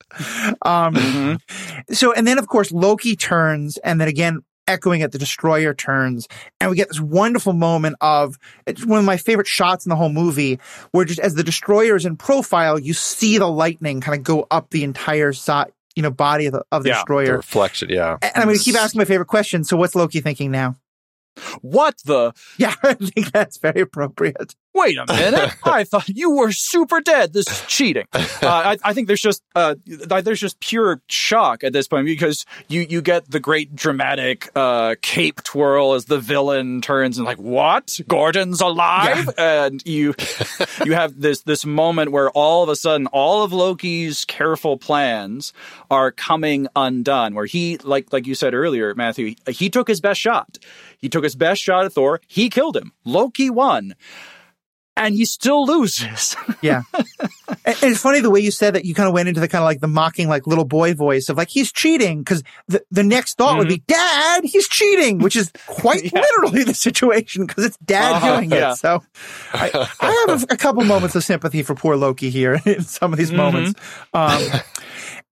Um, 0.61 0.93
mm-hmm. 0.95 1.93
so, 1.93 2.13
and 2.13 2.27
then 2.27 2.37
of 2.37 2.47
course 2.47 2.71
Loki 2.71 3.15
turns 3.15 3.77
and 3.77 3.99
then 3.99 4.07
again, 4.07 4.41
echoing 4.67 5.01
at 5.01 5.11
the 5.11 5.17
destroyer 5.17 5.73
turns. 5.73 6.27
And 6.59 6.69
we 6.69 6.75
get 6.75 6.89
this 6.89 6.99
wonderful 6.99 7.53
moment 7.53 7.95
of 8.01 8.37
it's 8.65 8.85
one 8.85 8.99
of 8.99 9.05
my 9.05 9.17
favorite 9.17 9.47
shots 9.47 9.85
in 9.85 9.89
the 9.89 9.95
whole 9.95 10.09
movie 10.09 10.59
where 10.91 11.05
just 11.05 11.19
as 11.19 11.35
the 11.35 11.43
destroyer 11.43 11.95
is 11.95 12.05
in 12.05 12.17
profile 12.17 12.79
you 12.79 12.93
see 12.93 13.37
the 13.37 13.47
lightning 13.47 14.01
kind 14.01 14.17
of 14.17 14.23
go 14.23 14.47
up 14.51 14.69
the 14.69 14.83
entire 14.83 15.33
side 15.33 15.71
you 15.95 16.03
know 16.03 16.11
body 16.11 16.45
of 16.45 16.53
the, 16.53 16.63
of 16.71 16.83
the 16.83 16.89
yeah, 16.89 16.95
destroyer. 16.95 17.25
the 17.25 17.33
reflection 17.33 17.89
yeah. 17.89 18.17
And 18.21 18.31
i'm 18.35 18.43
going 18.45 18.57
to 18.57 18.63
keep 18.63 18.75
asking 18.75 18.99
my 18.99 19.05
favorite 19.05 19.27
question 19.27 19.63
so 19.63 19.77
what's 19.77 19.95
loki 19.95 20.21
thinking 20.21 20.51
now? 20.51 20.75
What 21.61 22.01
the? 22.05 22.33
Yeah 22.57 22.73
i 22.83 22.93
think 22.93 23.31
that's 23.31 23.57
very 23.57 23.81
appropriate 23.81 24.55
wait 24.77 24.97
a 24.97 25.05
minute. 25.07 25.53
I 25.63 25.83
thought 25.83 26.07
you 26.09 26.31
were 26.31 26.51
super 26.51 27.01
dead. 27.01 27.33
This 27.33 27.47
is 27.47 27.61
cheating. 27.67 28.05
Uh, 28.13 28.21
I, 28.41 28.77
I, 28.83 28.93
think 28.93 29.07
there's 29.07 29.21
just 29.21 29.43
uh, 29.55 29.75
there's 29.85 30.39
just 30.39 30.59
pure 30.59 31.01
shock 31.07 31.63
at 31.63 31.73
this 31.73 31.87
point 31.87 32.05
because 32.05 32.45
you 32.67 32.81
you 32.81 33.01
get 33.01 33.29
the 33.29 33.39
great 33.39 33.75
dramatic 33.75 34.49
uh, 34.55 34.95
cape 35.01 35.43
twirl 35.43 35.93
as 35.93 36.05
the 36.05 36.19
villain 36.19 36.81
turns 36.81 37.17
and 37.17 37.25
like 37.25 37.39
what? 37.39 37.99
Gordon's 38.07 38.61
alive? 38.61 39.29
Yeah. 39.37 39.65
and 39.65 39.85
you 39.85 40.13
you 40.85 40.93
have 40.93 41.19
this 41.19 41.41
this 41.41 41.65
moment 41.65 42.11
where 42.11 42.29
all 42.31 42.63
of 42.63 42.69
a 42.69 42.75
sudden 42.75 43.07
all 43.07 43.43
of 43.43 43.53
loki's 43.53 44.25
careful 44.25 44.77
plans 44.77 45.53
are 45.89 46.11
coming 46.11 46.67
undone 46.75 47.33
where 47.33 47.45
he 47.45 47.77
like 47.79 48.11
like 48.13 48.27
you 48.27 48.35
said 48.35 48.53
earlier 48.53 48.93
matthew 48.95 49.27
he, 49.27 49.51
he 49.51 49.69
took 49.69 49.87
his 49.87 50.01
best 50.01 50.19
shot. 50.19 50.57
He 50.97 51.09
took 51.09 51.23
his 51.23 51.35
best 51.35 51.61
shot 51.61 51.85
at 51.85 51.93
thor. 51.93 52.21
He 52.27 52.49
killed 52.49 52.75
him. 52.75 52.91
Loki 53.05 53.49
won 53.49 53.95
and 54.97 55.15
he 55.15 55.25
still 55.25 55.65
loses. 55.65 56.35
yeah. 56.61 56.81
And 57.65 57.77
it's 57.83 58.01
funny 58.01 58.19
the 58.19 58.29
way 58.29 58.39
you 58.39 58.51
said 58.51 58.75
that 58.75 58.83
you 58.83 58.93
kind 58.93 59.07
of 59.07 59.13
went 59.13 59.29
into 59.29 59.39
the 59.39 59.47
kind 59.47 59.61
of 59.61 59.65
like 59.65 59.79
the 59.79 59.87
mocking, 59.87 60.27
like 60.27 60.47
little 60.47 60.65
boy 60.65 60.93
voice 60.93 61.29
of 61.29 61.37
like, 61.37 61.49
he's 61.49 61.71
cheating. 61.71 62.25
Cause 62.25 62.43
the, 62.67 62.83
the 62.91 63.03
next 63.03 63.37
thought 63.37 63.51
mm-hmm. 63.51 63.59
would 63.59 63.67
be, 63.69 63.83
dad, 63.87 64.43
he's 64.43 64.67
cheating, 64.67 65.19
which 65.19 65.35
is 65.35 65.51
quite 65.67 66.03
yeah. 66.13 66.19
literally 66.19 66.63
the 66.63 66.73
situation 66.73 67.45
because 67.45 67.65
it's 67.65 67.77
dad 67.77 68.13
uh-huh, 68.13 68.37
doing 68.37 68.51
yeah. 68.51 68.73
it. 68.73 68.77
So 68.77 69.03
I, 69.53 69.87
I 70.01 70.25
have 70.27 70.43
a, 70.43 70.53
a, 70.53 70.57
couple 70.57 70.83
moments 70.83 71.15
of 71.15 71.23
sympathy 71.23 71.63
for 71.63 71.75
poor 71.75 71.95
Loki 71.95 72.29
here 72.29 72.59
in 72.65 72.81
some 72.81 73.13
of 73.13 73.19
these 73.19 73.29
mm-hmm. 73.29 73.37
moments. 73.37 73.79
Um, 74.13 74.41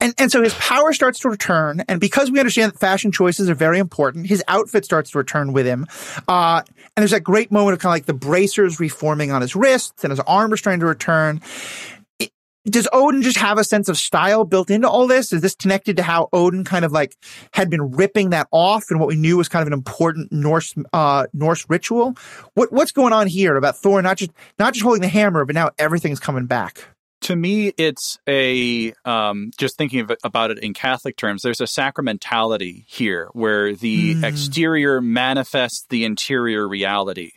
and, 0.02 0.14
and 0.18 0.32
so 0.32 0.44
his 0.44 0.54
power 0.56 0.94
starts 0.94 1.20
to 1.20 1.30
return. 1.30 1.84
And 1.88 2.00
because 2.00 2.30
we 2.30 2.40
understand 2.40 2.74
that 2.74 2.80
fashion 2.80 3.12
choices 3.12 3.50
are 3.50 3.56
very 3.56 3.80
important, 3.80 4.28
his 4.28 4.44
outfit 4.48 4.84
starts 4.86 5.12
to 5.12 5.18
return 5.18 5.54
with 5.54 5.66
him. 5.66 5.88
Uh, 6.28 6.62
and 6.68 7.02
there's 7.02 7.12
that 7.12 7.24
great 7.24 7.52
moment 7.52 7.74
of 7.74 7.80
kind 7.80 7.92
of 7.92 7.96
like 7.96 8.06
the 8.06 8.14
bracers 8.14 8.80
reforming 8.80 9.32
on 9.32 9.42
his 9.42 9.56
wrists 9.56 10.04
and 10.04 10.12
his 10.12 10.20
armor 10.22 10.58
starting 10.58 10.82
to 10.82 10.86
return. 10.86 11.42
Does 12.68 12.88
Odin 12.92 13.22
just 13.22 13.38
have 13.38 13.60
a 13.60 13.64
sense 13.64 13.90
of 13.90 13.98
style 13.98 14.44
built 14.44 14.72
into 14.72 14.90
all 14.90 15.06
this? 15.06 15.32
Is 15.32 15.42
this 15.42 15.54
connected 15.54 15.98
to 15.98 16.04
how 16.04 16.30
Odin 16.34 16.64
kind 16.64 16.84
of 16.84 16.92
like 16.92 17.16
had 17.54 17.70
been 17.70 17.92
ripping 17.92 18.32
that 18.32 18.48
off 18.52 18.86
and 18.90 19.00
what 19.00 19.08
we 19.08 19.16
knew 19.16 19.38
was 19.38 19.48
kind 19.48 19.62
of 19.62 19.68
an 19.68 19.74
important 19.74 20.32
Norse 20.32 20.74
uh, 20.92 21.28
Norse 21.32 21.66
ritual? 21.70 22.16
What 22.56 22.74
what's 22.74 22.92
going 22.92 23.14
on 23.14 23.28
here 23.28 23.56
about 23.56 23.78
Thor 23.78 24.02
not 24.02 24.18
just 24.18 24.32
not 24.58 24.74
just 24.74 24.84
holding 24.84 25.04
the 25.04 25.08
hammer, 25.08 25.46
but 25.46 25.54
now 25.54 25.70
everything's 25.78 26.20
coming 26.20 26.48
back? 26.48 26.95
To 27.22 27.36
me, 27.36 27.74
it's 27.78 28.18
a 28.28 28.94
um, 29.04 29.52
just 29.58 29.78
thinking 29.78 30.02
of, 30.02 30.12
about 30.24 30.52
it 30.52 30.60
in 30.60 30.74
Catholic 30.74 31.18
terms. 31.18 31.42
There's 31.42 31.62
a 31.62 31.66
sacramentality 31.66 32.86
here 32.88 33.30
where 33.34 33.74
the 33.76 34.16
mm. 34.16 34.24
exterior 34.24 35.02
manifests 35.02 35.86
the 35.90 36.06
interior 36.06 36.68
reality. 36.68 37.32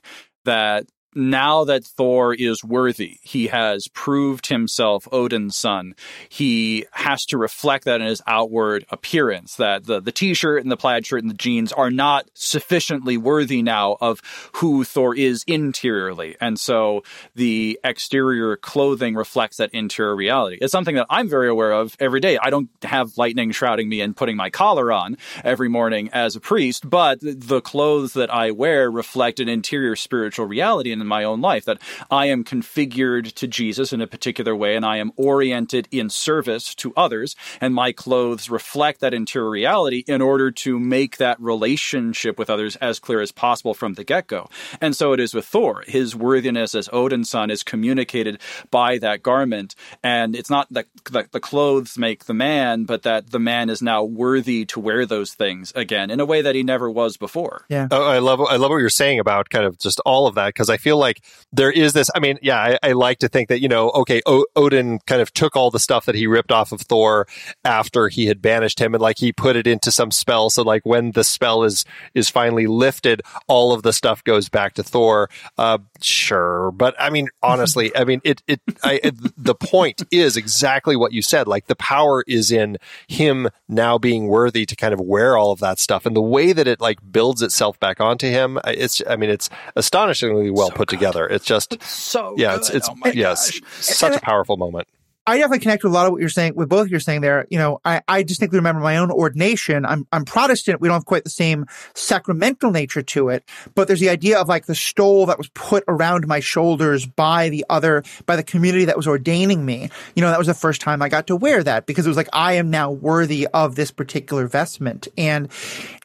That 0.44 0.86
now 1.14 1.64
that 1.64 1.84
Thor 1.84 2.34
is 2.34 2.62
worthy, 2.62 3.18
he 3.22 3.46
has 3.48 3.88
proved 3.88 4.46
himself 4.48 5.08
Odin's 5.10 5.56
son. 5.56 5.94
He 6.28 6.86
has 6.92 7.24
to 7.26 7.38
reflect 7.38 7.84
that 7.84 8.00
in 8.00 8.06
his 8.06 8.22
outward 8.26 8.84
appearance, 8.90 9.56
that 9.56 9.86
the, 9.86 10.00
the 10.00 10.12
t-shirt 10.12 10.62
and 10.62 10.70
the 10.70 10.76
plaid 10.76 11.06
shirt 11.06 11.22
and 11.22 11.30
the 11.30 11.36
jeans 11.36 11.72
are 11.72 11.90
not 11.90 12.28
sufficiently 12.34 13.16
worthy 13.16 13.62
now 13.62 13.96
of 14.00 14.20
who 14.56 14.84
Thor 14.84 15.14
is 15.14 15.44
interiorly. 15.46 16.36
And 16.40 16.60
so 16.60 17.02
the 17.34 17.80
exterior 17.82 18.56
clothing 18.56 19.14
reflects 19.14 19.56
that 19.56 19.70
interior 19.72 20.14
reality. 20.14 20.58
It's 20.60 20.72
something 20.72 20.96
that 20.96 21.06
I'm 21.08 21.28
very 21.28 21.48
aware 21.48 21.72
of 21.72 21.96
every 21.98 22.20
day. 22.20 22.38
I 22.40 22.50
don't 22.50 22.68
have 22.82 23.16
lightning 23.16 23.50
shrouding 23.52 23.88
me 23.88 24.00
and 24.00 24.16
putting 24.16 24.36
my 24.36 24.50
collar 24.50 24.92
on 24.92 25.16
every 25.42 25.68
morning 25.68 26.10
as 26.12 26.36
a 26.36 26.40
priest, 26.40 26.88
but 26.88 27.18
the 27.20 27.60
clothes 27.60 28.12
that 28.12 28.32
I 28.32 28.50
wear 28.50 28.90
reflect 28.90 29.40
an 29.40 29.48
interior 29.48 29.96
spiritual 29.96 30.46
reality 30.46 30.92
in 31.00 31.06
my 31.06 31.24
own 31.24 31.40
life 31.40 31.64
that 31.64 31.78
I 32.10 32.26
am 32.26 32.44
configured 32.44 33.32
to 33.34 33.46
Jesus 33.46 33.92
in 33.92 34.00
a 34.00 34.06
particular 34.06 34.54
way 34.54 34.76
and 34.76 34.84
I 34.84 34.98
am 34.98 35.12
oriented 35.16 35.88
in 35.90 36.10
service 36.10 36.74
to 36.76 36.92
others 36.96 37.36
and 37.60 37.74
my 37.74 37.92
clothes 37.92 38.50
reflect 38.50 39.00
that 39.00 39.14
interior 39.14 39.50
reality 39.50 40.04
in 40.06 40.22
order 40.22 40.50
to 40.50 40.78
make 40.78 41.16
that 41.18 41.40
relationship 41.40 42.38
with 42.38 42.50
others 42.50 42.76
as 42.76 42.98
clear 42.98 43.20
as 43.20 43.32
possible 43.32 43.74
from 43.74 43.94
the 43.94 44.04
get-go. 44.04 44.48
And 44.80 44.94
so 44.96 45.12
it 45.12 45.20
is 45.20 45.34
with 45.34 45.46
Thor. 45.46 45.84
His 45.86 46.14
worthiness 46.16 46.74
as 46.74 46.88
Odin's 46.92 47.30
son 47.30 47.50
is 47.50 47.62
communicated 47.62 48.40
by 48.70 48.98
that 48.98 49.22
garment 49.22 49.74
and 50.02 50.34
it's 50.34 50.50
not 50.50 50.66
that 50.72 50.86
the, 51.10 51.26
the 51.30 51.40
clothes 51.40 51.98
make 51.98 52.24
the 52.24 52.34
man 52.34 52.84
but 52.84 53.02
that 53.02 53.30
the 53.30 53.38
man 53.38 53.70
is 53.70 53.82
now 53.82 54.02
worthy 54.02 54.64
to 54.66 54.80
wear 54.80 55.06
those 55.06 55.34
things 55.34 55.72
again 55.74 56.10
in 56.10 56.20
a 56.20 56.26
way 56.26 56.42
that 56.42 56.54
he 56.54 56.62
never 56.62 56.90
was 56.90 57.16
before. 57.16 57.64
Yeah. 57.68 57.88
Oh, 57.90 58.06
I 58.06 58.18
love 58.18 58.40
I 58.40 58.56
love 58.56 58.70
what 58.70 58.78
you're 58.78 58.90
saying 58.90 59.20
about 59.20 59.50
kind 59.50 59.64
of 59.64 59.78
just 59.78 60.00
all 60.06 60.26
of 60.26 60.34
that 60.36 60.48
because 60.48 60.70
I 60.70 60.76
feel 60.76 60.87
feel 60.88 60.96
like 60.96 61.20
there 61.52 61.70
is 61.70 61.92
this. 61.92 62.10
I 62.14 62.20
mean, 62.20 62.38
yeah, 62.40 62.58
I, 62.58 62.78
I 62.82 62.92
like 62.92 63.18
to 63.18 63.28
think 63.28 63.50
that 63.50 63.60
you 63.60 63.68
know, 63.68 63.90
okay, 63.90 64.22
o- 64.24 64.46
Odin 64.56 65.00
kind 65.06 65.20
of 65.20 65.32
took 65.34 65.54
all 65.54 65.70
the 65.70 65.78
stuff 65.78 66.06
that 66.06 66.14
he 66.14 66.26
ripped 66.26 66.50
off 66.50 66.72
of 66.72 66.80
Thor 66.80 67.26
after 67.62 68.08
he 68.08 68.26
had 68.26 68.40
banished 68.40 68.80
him, 68.80 68.94
and 68.94 69.02
like 69.02 69.18
he 69.18 69.32
put 69.32 69.54
it 69.54 69.66
into 69.66 69.92
some 69.92 70.10
spell. 70.10 70.48
So 70.48 70.62
like 70.62 70.86
when 70.86 71.12
the 71.12 71.24
spell 71.24 71.64
is 71.64 71.84
is 72.14 72.30
finally 72.30 72.66
lifted, 72.66 73.20
all 73.48 73.72
of 73.72 73.82
the 73.82 73.92
stuff 73.92 74.24
goes 74.24 74.48
back 74.48 74.74
to 74.74 74.82
Thor. 74.82 75.28
Uh, 75.58 75.78
sure, 76.00 76.70
but 76.72 76.94
I 76.98 77.10
mean, 77.10 77.28
honestly, 77.42 77.94
I 77.94 78.04
mean, 78.04 78.22
it 78.24 78.42
it, 78.46 78.60
I, 78.82 79.00
it 79.02 79.14
the 79.36 79.54
point 79.54 80.02
is 80.10 80.38
exactly 80.38 80.96
what 80.96 81.12
you 81.12 81.20
said. 81.20 81.46
Like 81.46 81.66
the 81.66 81.76
power 81.76 82.24
is 82.26 82.50
in 82.50 82.78
him 83.08 83.48
now 83.68 83.98
being 83.98 84.28
worthy 84.28 84.64
to 84.64 84.74
kind 84.74 84.94
of 84.94 85.00
wear 85.00 85.36
all 85.36 85.52
of 85.52 85.60
that 85.60 85.78
stuff, 85.78 86.06
and 86.06 86.16
the 86.16 86.22
way 86.22 86.54
that 86.54 86.66
it 86.66 86.80
like 86.80 86.98
builds 87.12 87.42
itself 87.42 87.78
back 87.78 88.00
onto 88.00 88.26
him. 88.26 88.58
It's 88.66 89.02
I 89.06 89.16
mean, 89.16 89.28
it's 89.28 89.50
astonishingly 89.76 90.50
well 90.50 90.68
so 90.68 90.77
put 90.78 90.88
together. 90.88 91.26
It's 91.26 91.44
just 91.44 91.74
it's 91.74 91.90
so 91.90 92.34
yeah, 92.38 92.52
good. 92.52 92.60
it's 92.60 92.70
oh 92.70 92.76
it's 92.76 92.88
oh 92.88 93.10
yes, 93.10 93.60
such 93.80 94.16
a 94.16 94.20
powerful 94.20 94.56
moment. 94.56 94.88
I 95.28 95.36
definitely 95.36 95.58
connect 95.58 95.84
with 95.84 95.92
a 95.92 95.94
lot 95.94 96.06
of 96.06 96.12
what 96.12 96.20
you're 96.20 96.30
saying 96.30 96.54
with 96.54 96.70
both 96.70 96.88
you're 96.88 97.00
saying 97.00 97.20
there. 97.20 97.46
You 97.50 97.58
know, 97.58 97.80
I, 97.84 98.00
I 98.08 98.22
distinctly 98.22 98.58
remember 98.58 98.80
my 98.80 98.96
own 98.96 99.10
ordination. 99.10 99.84
I'm, 99.84 100.06
I'm 100.10 100.24
Protestant. 100.24 100.80
We 100.80 100.88
don't 100.88 100.94
have 100.94 101.04
quite 101.04 101.24
the 101.24 101.28
same 101.28 101.66
sacramental 101.92 102.70
nature 102.70 103.02
to 103.02 103.28
it, 103.28 103.46
but 103.74 103.88
there's 103.88 104.00
the 104.00 104.08
idea 104.08 104.40
of 104.40 104.48
like 104.48 104.64
the 104.64 104.74
stole 104.74 105.26
that 105.26 105.36
was 105.36 105.50
put 105.50 105.84
around 105.86 106.26
my 106.26 106.40
shoulders 106.40 107.04
by 107.04 107.50
the 107.50 107.66
other, 107.68 108.04
by 108.24 108.36
the 108.36 108.42
community 108.42 108.86
that 108.86 108.96
was 108.96 109.06
ordaining 109.06 109.66
me. 109.66 109.90
You 110.14 110.22
know, 110.22 110.30
that 110.30 110.38
was 110.38 110.46
the 110.46 110.54
first 110.54 110.80
time 110.80 111.02
I 111.02 111.10
got 111.10 111.26
to 111.26 111.36
wear 111.36 111.62
that 111.62 111.84
because 111.84 112.06
it 112.06 112.08
was 112.08 112.16
like, 112.16 112.30
I 112.32 112.54
am 112.54 112.70
now 112.70 112.90
worthy 112.90 113.46
of 113.48 113.74
this 113.74 113.90
particular 113.90 114.46
vestment. 114.46 115.08
And 115.18 115.50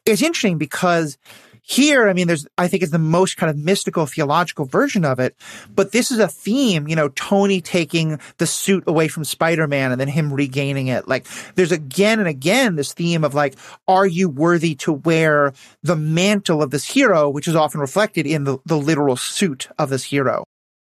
it's 0.06 0.22
interesting 0.22 0.58
because 0.58 1.18
here, 1.63 2.08
I 2.08 2.13
mean, 2.13 2.27
there's, 2.27 2.46
I 2.58 2.67
think 2.67 2.84
it's 2.84 2.91
the 2.91 3.00
most 3.00 3.38
kind 3.38 3.50
of 3.50 3.58
mystical 3.58 4.05
theological 4.05 4.65
version 4.65 5.05
of 5.05 5.20
it, 5.20 5.36
but 5.74 5.91
this 5.91 6.12
is 6.12 6.20
a 6.20 6.27
theme, 6.27 6.88
you 6.88 6.96
know, 6.96 7.10
Tony 7.10 7.62
taking 7.62 8.20
the 8.38 8.46
suit 8.46 8.84
away 8.86 9.08
from 9.08 9.24
Spider-Man 9.24 9.91
and 9.91 10.00
then 10.00 10.10
him 10.10 10.32
regaining 10.32 10.88
it. 10.88 11.08
Like 11.08 11.25
there's 11.55 11.72
again 11.72 12.20
and 12.20 12.27
again 12.27 12.75
this 12.75 12.93
theme 12.93 13.24
of 13.24 13.34
like, 13.34 13.55
are 13.88 14.05
you 14.05 14.29
worthy 14.29 14.75
to 14.75 14.93
wear 14.93 15.53
the 15.82 15.96
mantle 15.96 16.62
of 16.62 16.72
this 16.72 16.86
hero, 16.86 17.29
which 17.29 17.48
is 17.48 17.55
often 17.55 17.79
reflected 17.79 18.25
in 18.25 18.43
the, 18.43 18.58
the 18.65 18.77
literal 18.77 19.15
suit 19.15 19.67
of 19.77 19.89
this 19.89 20.03
hero. 20.03 20.43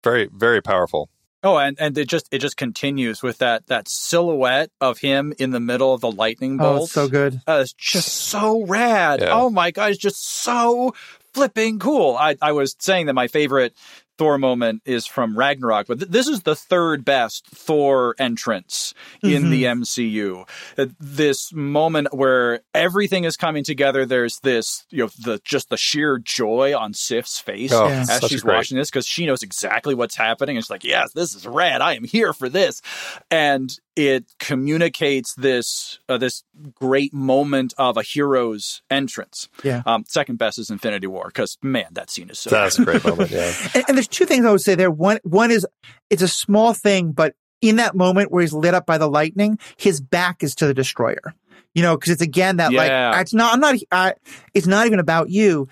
Very, 0.03 0.29
very 0.33 0.63
powerful. 0.63 1.11
Oh, 1.43 1.57
and, 1.57 1.77
and 1.81 1.97
it 1.97 2.09
just 2.09 2.29
it 2.31 2.39
just 2.41 2.57
continues 2.57 3.23
with 3.23 3.39
that 3.39 3.67
that 3.69 3.89
silhouette 3.89 4.71
of 4.81 4.99
him 4.99 5.33
in 5.39 5.51
the 5.51 5.61
middle 5.61 5.95
of 5.95 6.01
the 6.03 6.11
lightning 6.11 6.59
bolt. 6.59 6.83
Oh, 6.83 6.87
so 6.87 7.09
good. 7.09 7.41
Uh, 7.47 7.61
it's 7.63 7.73
just 7.73 8.09
so 8.09 8.65
rad. 8.67 9.21
Yeah. 9.21 9.31
Oh 9.33 9.49
my 9.49 9.71
god, 9.71 9.91
it's 9.91 9.99
just 9.99 10.23
so 10.23 10.95
flipping 11.33 11.79
cool. 11.79 12.17
I, 12.17 12.37
I 12.43 12.53
was 12.53 12.77
saying 12.79 13.07
that 13.07 13.15
my 13.15 13.29
favorite 13.29 13.75
Thor 14.21 14.37
moment 14.37 14.83
is 14.85 15.07
from 15.07 15.35
Ragnarok, 15.35 15.87
but 15.87 16.01
th- 16.01 16.11
this 16.11 16.29
is 16.29 16.43
the 16.43 16.55
third 16.55 17.07
best 17.07 17.47
Thor 17.47 18.15
entrance 18.19 18.93
in 19.23 19.45
mm-hmm. 19.45 19.51
the 19.51 19.65
MCU. 19.65 20.47
Uh, 20.77 20.87
this 21.01 21.55
moment 21.55 22.13
where 22.13 22.61
everything 22.75 23.25
is 23.25 23.39
coming 23.39 23.65
together. 23.65 24.05
There's 24.05 24.39
this, 24.41 24.85
you 24.91 25.05
know, 25.05 25.11
the 25.25 25.41
just 25.43 25.71
the 25.71 25.79
sheer 25.79 26.19
joy 26.19 26.77
on 26.77 26.93
Sif's 26.93 27.39
face 27.39 27.73
oh, 27.73 27.89
yeah. 27.89 28.05
as 28.11 28.23
she's 28.25 28.45
watching 28.45 28.77
this 28.77 28.91
because 28.91 29.07
she 29.07 29.25
knows 29.25 29.43
exactly 29.43 29.95
what's 29.95 30.17
happening. 30.17 30.59
And 30.59 30.65
she's 30.67 30.71
like, 30.71 30.85
"Yes, 30.85 31.15
this 31.15 31.35
is 31.35 31.47
rad. 31.47 31.81
I 31.81 31.95
am 31.95 32.05
here 32.05 32.35
for 32.35 32.51
this." 32.51 32.83
And 33.31 33.75
it 33.97 34.33
communicates 34.39 35.35
this 35.35 35.99
uh, 36.09 36.17
this 36.17 36.45
great 36.75 37.13
moment 37.13 37.75
of 37.77 37.97
a 37.97 38.03
hero's 38.03 38.83
entrance. 38.91 39.49
Yeah. 39.63 39.83
Um, 39.85 40.05
second 40.09 40.37
best 40.37 40.59
is 40.59 40.71
Infinity 40.71 41.07
War 41.07 41.27
because 41.27 41.59
man, 41.63 41.87
that 41.93 42.11
scene 42.11 42.31
is 42.31 42.39
so. 42.39 42.51
That's 42.51 42.79
good. 42.79 42.89
a 42.89 42.91
great 42.93 43.05
moment. 43.05 43.31
Yeah. 43.31 43.53
and, 43.75 43.85
and, 43.89 43.97
there's 43.99 44.09
two 44.11 44.27
things 44.27 44.45
I 44.45 44.51
would 44.51 44.61
say 44.61 44.75
there. 44.75 44.91
One 44.91 45.19
one 45.23 45.51
is 45.51 45.67
it's 46.09 46.23
a 46.23 46.29
small 46.29 46.75
thing, 46.75 47.13
but 47.13 47.35
in 47.61 47.77
that 47.77 47.95
moment 47.95 48.31
where 48.31 48.43
he's 48.43 48.53
lit 48.53 48.75
up 48.75 48.87
by 48.87 48.99
the 48.99 49.09
lightning, 49.09 49.59
his 49.77 50.01
back 50.01 50.43
is 50.43 50.55
to 50.57 50.67
the 50.67 50.75
destroyer. 50.75 51.35
You 51.75 51.83
know, 51.83 51.97
because 51.97 52.13
it's 52.13 52.23
again 52.23 52.57
that 52.57 52.73
yeah. 52.73 53.11
like 53.11 53.21
it's 53.23 53.33
not. 53.33 53.55
I'm 53.55 53.61
not. 53.61 53.77
I, 53.93 54.15
it's 54.55 54.67
not 54.67 54.87
even 54.87 54.99
about 54.99 55.31
you. 55.31 55.69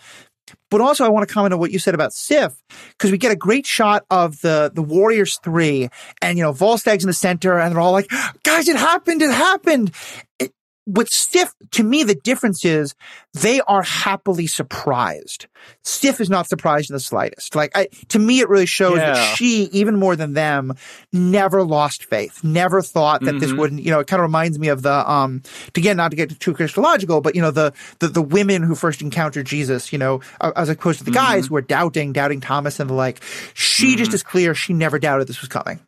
But 0.71 0.81
also, 0.81 1.05
I 1.05 1.09
want 1.09 1.27
to 1.27 1.33
comment 1.33 1.55
on 1.55 1.61
what 1.61 1.71
you 1.71 1.79
said 1.79 1.95
about 1.95 2.13
Sif, 2.13 2.53
because 2.91 3.11
we 3.11 3.19
get 3.19 3.33
a 3.33 3.37
great 3.37 3.67
shot 3.67 4.05
of 4.11 4.41
the 4.41 4.71
the 4.73 4.83
Warriors 4.83 5.39
three, 5.43 5.89
and 6.21 6.39
you 6.39 6.45
know 6.45 6.53
Volstagg's 6.53 7.05
in 7.05 7.09
the 7.09 7.15
center, 7.15 7.59
and 7.59 7.73
they're 7.73 7.81
all 7.81 7.93
like, 7.93 8.11
"Guys, 8.45 8.69
it 8.69 8.77
happened! 8.77 9.23
It 9.23 9.31
happened!" 9.31 9.93
It, 10.39 10.53
with 10.89 11.11
Sif, 11.11 11.53
to 11.73 11.85
me, 11.85 12.03
the 12.03 12.15
difference 12.15 12.65
is 12.65 12.95
they 13.35 13.61
are 13.61 13.83
happily 13.83 14.47
surprised. 14.47 15.47
Sif 15.83 16.19
is 16.19 16.31
not 16.31 16.49
surprised 16.49 16.89
in 16.89 16.95
the 16.95 17.01
slightest. 17.01 17.55
Like, 17.55 17.77
I, 17.77 17.89
to 18.09 18.19
me, 18.19 18.41
it 18.41 18.49
really 18.49 18.65
shows 18.65 18.97
yeah. 18.97 19.13
that 19.13 19.37
she, 19.37 19.65
even 19.73 19.97
more 19.97 20.17
than 20.17 20.33
them, 20.33 20.73
never 21.13 21.63
lost 21.63 22.07
faith, 22.07 22.43
never 22.43 22.81
thought 22.81 23.21
that 23.21 23.33
mm-hmm. 23.33 23.39
this 23.39 23.53
wouldn't, 23.53 23.83
you 23.83 23.91
know, 23.91 24.01
it 24.01 24.07
kind 24.07 24.21
of 24.21 24.25
reminds 24.25 24.59
me 24.59 24.69
of 24.69 24.81
the, 24.81 25.11
um, 25.11 25.43
to 25.75 25.81
again, 25.81 25.99
not 25.99 26.11
to 26.11 26.17
get 26.17 26.41
too 26.41 26.55
Christological, 26.55 27.21
but, 27.21 27.35
you 27.35 27.43
know, 27.43 27.51
the, 27.51 27.75
the, 27.99 28.09
the 28.09 28.23
women 28.23 28.63
who 28.63 28.75
first 28.75 29.03
encountered 29.03 29.45
Jesus, 29.45 29.93
you 29.93 29.99
know, 29.99 30.23
as 30.41 30.71
opposed 30.71 31.01
to 31.01 31.05
the 31.05 31.11
mm-hmm. 31.11 31.21
guys 31.21 31.49
who 31.49 31.55
were 31.55 31.61
doubting, 31.61 32.15
doubting 32.15 32.41
Thomas 32.41 32.81
and 32.81 32.89
the 32.89 32.95
like. 32.95 33.23
She 33.53 33.89
mm-hmm. 33.89 33.99
just 33.99 34.15
is 34.15 34.23
clear. 34.23 34.55
She 34.55 34.73
never 34.73 34.99
doubted 34.99 35.29
this 35.29 35.43
was 35.43 35.49
coming. 35.49 35.81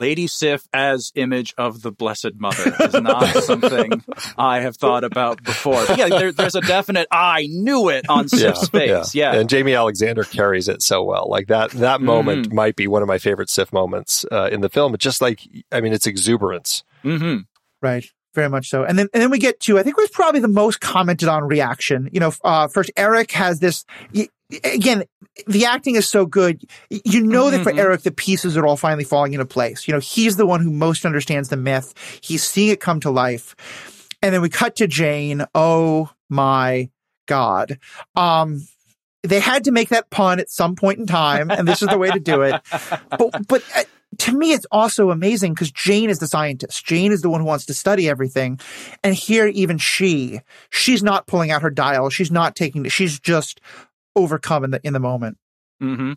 Lady 0.00 0.26
Sif 0.26 0.66
as 0.72 1.12
image 1.14 1.54
of 1.58 1.82
the 1.82 1.90
Blessed 1.90 2.34
Mother 2.36 2.74
is 2.80 2.94
not 2.94 3.26
something 3.44 4.02
I 4.36 4.60
have 4.60 4.76
thought 4.76 5.04
about 5.04 5.42
before. 5.42 5.84
But 5.86 5.98
yeah, 5.98 6.08
there, 6.08 6.32
there's 6.32 6.54
a 6.54 6.60
definite 6.60 7.08
"I 7.10 7.46
knew 7.50 7.88
it" 7.88 8.06
on 8.08 8.28
Sif's 8.28 8.70
yeah, 8.72 8.80
face. 8.80 9.14
Yeah. 9.14 9.32
yeah. 9.32 9.40
and 9.40 9.48
Jaimie 9.48 9.76
Alexander 9.76 10.24
carries 10.24 10.68
it 10.68 10.82
so 10.82 11.02
well. 11.02 11.28
Like 11.28 11.48
that 11.48 11.70
that 11.72 12.00
moment 12.00 12.46
mm-hmm. 12.46 12.56
might 12.56 12.76
be 12.76 12.86
one 12.86 13.02
of 13.02 13.08
my 13.08 13.18
favorite 13.18 13.50
Sif 13.50 13.72
moments 13.72 14.24
uh, 14.30 14.48
in 14.50 14.60
the 14.60 14.68
film. 14.68 14.96
Just 14.98 15.20
like 15.20 15.40
I 15.72 15.80
mean, 15.80 15.92
it's 15.92 16.06
exuberance. 16.06 16.84
Mm-hmm. 17.04 17.38
Right 17.80 18.10
very 18.34 18.48
much 18.48 18.68
so. 18.68 18.84
And 18.84 18.98
then, 18.98 19.08
and 19.12 19.22
then 19.22 19.30
we 19.30 19.38
get 19.38 19.60
to, 19.60 19.78
I 19.78 19.82
think 19.82 19.96
was 19.96 20.10
probably 20.10 20.40
the 20.40 20.48
most 20.48 20.80
commented 20.80 21.28
on 21.28 21.44
reaction. 21.44 22.08
You 22.12 22.20
know, 22.20 22.32
uh, 22.44 22.68
first 22.68 22.90
Erik 22.96 23.32
has 23.32 23.60
this, 23.60 23.84
again, 24.64 25.04
the 25.46 25.64
acting 25.64 25.94
is 25.94 26.08
so 26.08 26.26
good. 26.26 26.62
You 26.90 27.22
know 27.22 27.50
that 27.50 27.62
for 27.62 27.70
mm-hmm. 27.70 27.78
Erik, 27.78 28.02
the 28.02 28.10
pieces 28.10 28.56
are 28.56 28.66
all 28.66 28.76
finally 28.76 29.04
falling 29.04 29.32
into 29.32 29.46
place. 29.46 29.86
You 29.86 29.94
know, 29.94 30.00
he's 30.00 30.36
the 30.36 30.46
one 30.46 30.60
who 30.60 30.70
most 30.70 31.04
understands 31.04 31.48
the 31.48 31.56
myth. 31.56 31.94
He's 32.22 32.44
seeing 32.44 32.70
it 32.70 32.80
come 32.80 33.00
to 33.00 33.10
life. 33.10 33.54
And 34.22 34.34
then 34.34 34.42
we 34.42 34.48
cut 34.48 34.76
to 34.76 34.86
Jane. 34.86 35.44
Oh 35.54 36.10
my 36.28 36.90
God. 37.26 37.78
Um, 38.16 38.66
they 39.22 39.40
had 39.40 39.64
to 39.64 39.72
make 39.72 39.88
that 39.90 40.10
pun 40.10 40.40
at 40.40 40.50
some 40.50 40.76
point 40.76 40.98
in 40.98 41.06
time, 41.06 41.50
and 41.50 41.66
this 41.66 41.82
is 41.82 41.88
the 41.88 41.98
way 41.98 42.10
to 42.10 42.20
do 42.20 42.42
it. 42.42 42.60
But, 43.18 43.48
but 43.48 43.64
uh, 43.74 43.82
to 44.18 44.36
me, 44.36 44.52
it's 44.52 44.66
also 44.70 45.10
amazing 45.10 45.54
because 45.54 45.70
Jane 45.70 46.10
is 46.10 46.18
the 46.18 46.26
scientist. 46.26 46.84
Jane 46.84 47.12
is 47.12 47.22
the 47.22 47.30
one 47.30 47.40
who 47.40 47.46
wants 47.46 47.66
to 47.66 47.74
study 47.74 48.08
everything. 48.08 48.58
And 49.02 49.14
here, 49.14 49.46
even 49.46 49.78
she, 49.78 50.40
she's 50.70 51.02
not 51.02 51.26
pulling 51.26 51.50
out 51.50 51.62
her 51.62 51.70
dial. 51.70 52.10
She's 52.10 52.30
not 52.30 52.56
taking. 52.56 52.88
She's 52.88 53.18
just 53.18 53.60
overcome 54.16 54.64
in 54.64 54.70
the, 54.72 54.80
in 54.82 54.92
the 54.92 55.00
moment. 55.00 55.38
Mm-hmm. 55.82 56.12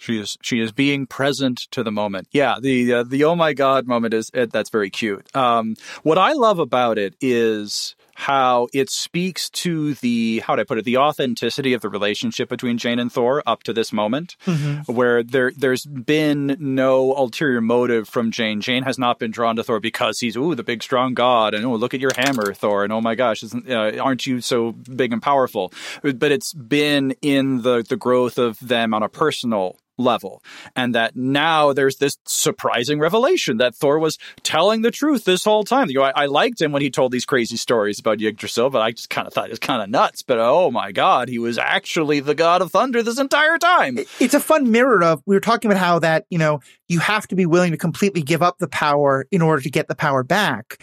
She 0.00 0.20
is 0.20 0.36
she 0.42 0.60
is 0.60 0.70
being 0.70 1.06
present 1.06 1.66
to 1.72 1.82
the 1.82 1.90
moment. 1.90 2.28
Yeah, 2.30 2.56
the 2.60 2.92
uh, 2.92 3.02
the 3.02 3.24
oh 3.24 3.34
my 3.34 3.52
god 3.52 3.86
moment 3.86 4.14
is 4.14 4.30
that's 4.32 4.70
very 4.70 4.90
cute. 4.90 5.34
Um, 5.34 5.74
what 6.04 6.18
I 6.18 6.34
love 6.34 6.60
about 6.60 6.98
it 6.98 7.16
is 7.20 7.96
how 8.18 8.66
it 8.74 8.90
speaks 8.90 9.48
to 9.48 9.94
the 9.94 10.40
how 10.40 10.56
do 10.56 10.62
I 10.62 10.64
put 10.64 10.76
it 10.76 10.84
the 10.84 10.96
authenticity 10.96 11.72
of 11.72 11.82
the 11.82 11.88
relationship 11.88 12.48
between 12.48 12.76
Jane 12.76 12.98
and 12.98 13.12
Thor 13.12 13.44
up 13.46 13.62
to 13.62 13.72
this 13.72 13.92
moment, 13.92 14.34
mm-hmm. 14.44 14.92
where 14.92 15.22
there 15.22 15.52
there's 15.56 15.86
been 15.86 16.56
no 16.58 17.14
ulterior 17.14 17.60
motive 17.60 18.08
from 18.08 18.32
Jane. 18.32 18.60
Jane 18.60 18.82
has 18.82 18.98
not 18.98 19.20
been 19.20 19.30
drawn 19.30 19.54
to 19.54 19.62
Thor 19.62 19.78
because 19.78 20.18
he's 20.18 20.36
ooh 20.36 20.56
the 20.56 20.64
big 20.64 20.82
strong 20.82 21.14
god 21.14 21.54
and 21.54 21.64
oh 21.64 21.76
look 21.76 21.94
at 21.94 22.00
your 22.00 22.10
hammer 22.16 22.52
Thor 22.54 22.82
and 22.82 22.92
oh 22.92 23.00
my 23.00 23.14
gosh 23.14 23.44
uh, 23.44 23.96
aren't 23.98 24.26
you 24.26 24.40
so 24.40 24.72
big 24.72 25.12
and 25.12 25.22
powerful? 25.22 25.72
But 26.02 26.32
it's 26.32 26.52
been 26.52 27.14
in 27.22 27.62
the 27.62 27.84
the 27.88 27.96
growth 27.96 28.36
of 28.36 28.58
them 28.58 28.94
on 28.94 29.04
a 29.04 29.08
personal 29.08 29.76
level. 29.98 30.42
And 30.74 30.94
that 30.94 31.16
now 31.16 31.72
there's 31.72 31.96
this 31.96 32.16
surprising 32.24 32.98
revelation 32.98 33.58
that 33.58 33.74
Thor 33.74 33.98
was 33.98 34.18
telling 34.42 34.82
the 34.82 34.90
truth 34.90 35.24
this 35.24 35.44
whole 35.44 35.64
time. 35.64 35.88
You 35.88 35.96
know, 35.96 36.02
I, 36.02 36.12
I 36.22 36.26
liked 36.26 36.60
him 36.60 36.72
when 36.72 36.82
he 36.82 36.90
told 36.90 37.12
these 37.12 37.26
crazy 37.26 37.56
stories 37.56 37.98
about 37.98 38.22
Yggdrasil, 38.22 38.70
but 38.70 38.80
I 38.80 38.92
just 38.92 39.10
kind 39.10 39.26
of 39.26 39.34
thought 39.34 39.46
it 39.46 39.50
was 39.50 39.58
kind 39.58 39.82
of 39.82 39.90
nuts. 39.90 40.22
But 40.22 40.38
oh 40.38 40.70
my 40.70 40.92
God, 40.92 41.28
he 41.28 41.38
was 41.38 41.58
actually 41.58 42.20
the 42.20 42.34
god 42.34 42.62
of 42.62 42.70
thunder 42.70 43.02
this 43.02 43.18
entire 43.18 43.58
time. 43.58 43.98
It's 44.20 44.34
a 44.34 44.40
fun 44.40 44.70
mirror 44.70 45.02
of, 45.02 45.22
we 45.26 45.36
were 45.36 45.40
talking 45.40 45.70
about 45.70 45.80
how 45.80 45.98
that, 45.98 46.26
you 46.30 46.38
know, 46.38 46.60
you 46.86 47.00
have 47.00 47.26
to 47.28 47.36
be 47.36 47.46
willing 47.46 47.72
to 47.72 47.76
completely 47.78 48.22
give 48.22 48.42
up 48.42 48.58
the 48.58 48.68
power 48.68 49.26
in 49.30 49.42
order 49.42 49.62
to 49.62 49.70
get 49.70 49.88
the 49.88 49.94
power 49.94 50.22
back 50.22 50.78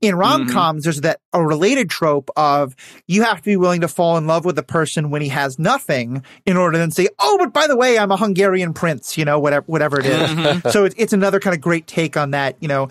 in 0.00 0.14
rom 0.14 0.48
coms, 0.48 0.80
mm-hmm. 0.80 0.86
there's 0.86 1.00
that 1.02 1.20
a 1.32 1.44
related 1.44 1.90
trope 1.90 2.30
of 2.36 2.74
you 3.06 3.22
have 3.22 3.38
to 3.38 3.42
be 3.42 3.56
willing 3.56 3.82
to 3.82 3.88
fall 3.88 4.16
in 4.16 4.26
love 4.26 4.44
with 4.44 4.58
a 4.58 4.62
person 4.62 5.10
when 5.10 5.22
he 5.22 5.28
has 5.28 5.58
nothing 5.58 6.24
in 6.46 6.56
order 6.56 6.72
to 6.72 6.78
then 6.78 6.90
say, 6.90 7.08
oh, 7.18 7.36
but 7.38 7.52
by 7.52 7.66
the 7.66 7.76
way, 7.76 7.98
I'm 7.98 8.10
a 8.10 8.16
Hungarian 8.16 8.72
prince, 8.72 9.18
you 9.18 9.24
know, 9.24 9.38
whatever, 9.38 9.64
whatever 9.66 10.00
it 10.00 10.06
is. 10.06 10.30
Mm-hmm. 10.30 10.68
so 10.70 10.84
it's, 10.84 10.94
it's 10.98 11.12
another 11.12 11.40
kind 11.40 11.54
of 11.54 11.60
great 11.60 11.86
take 11.86 12.16
on 12.16 12.30
that, 12.30 12.56
you 12.60 12.68
know, 12.68 12.88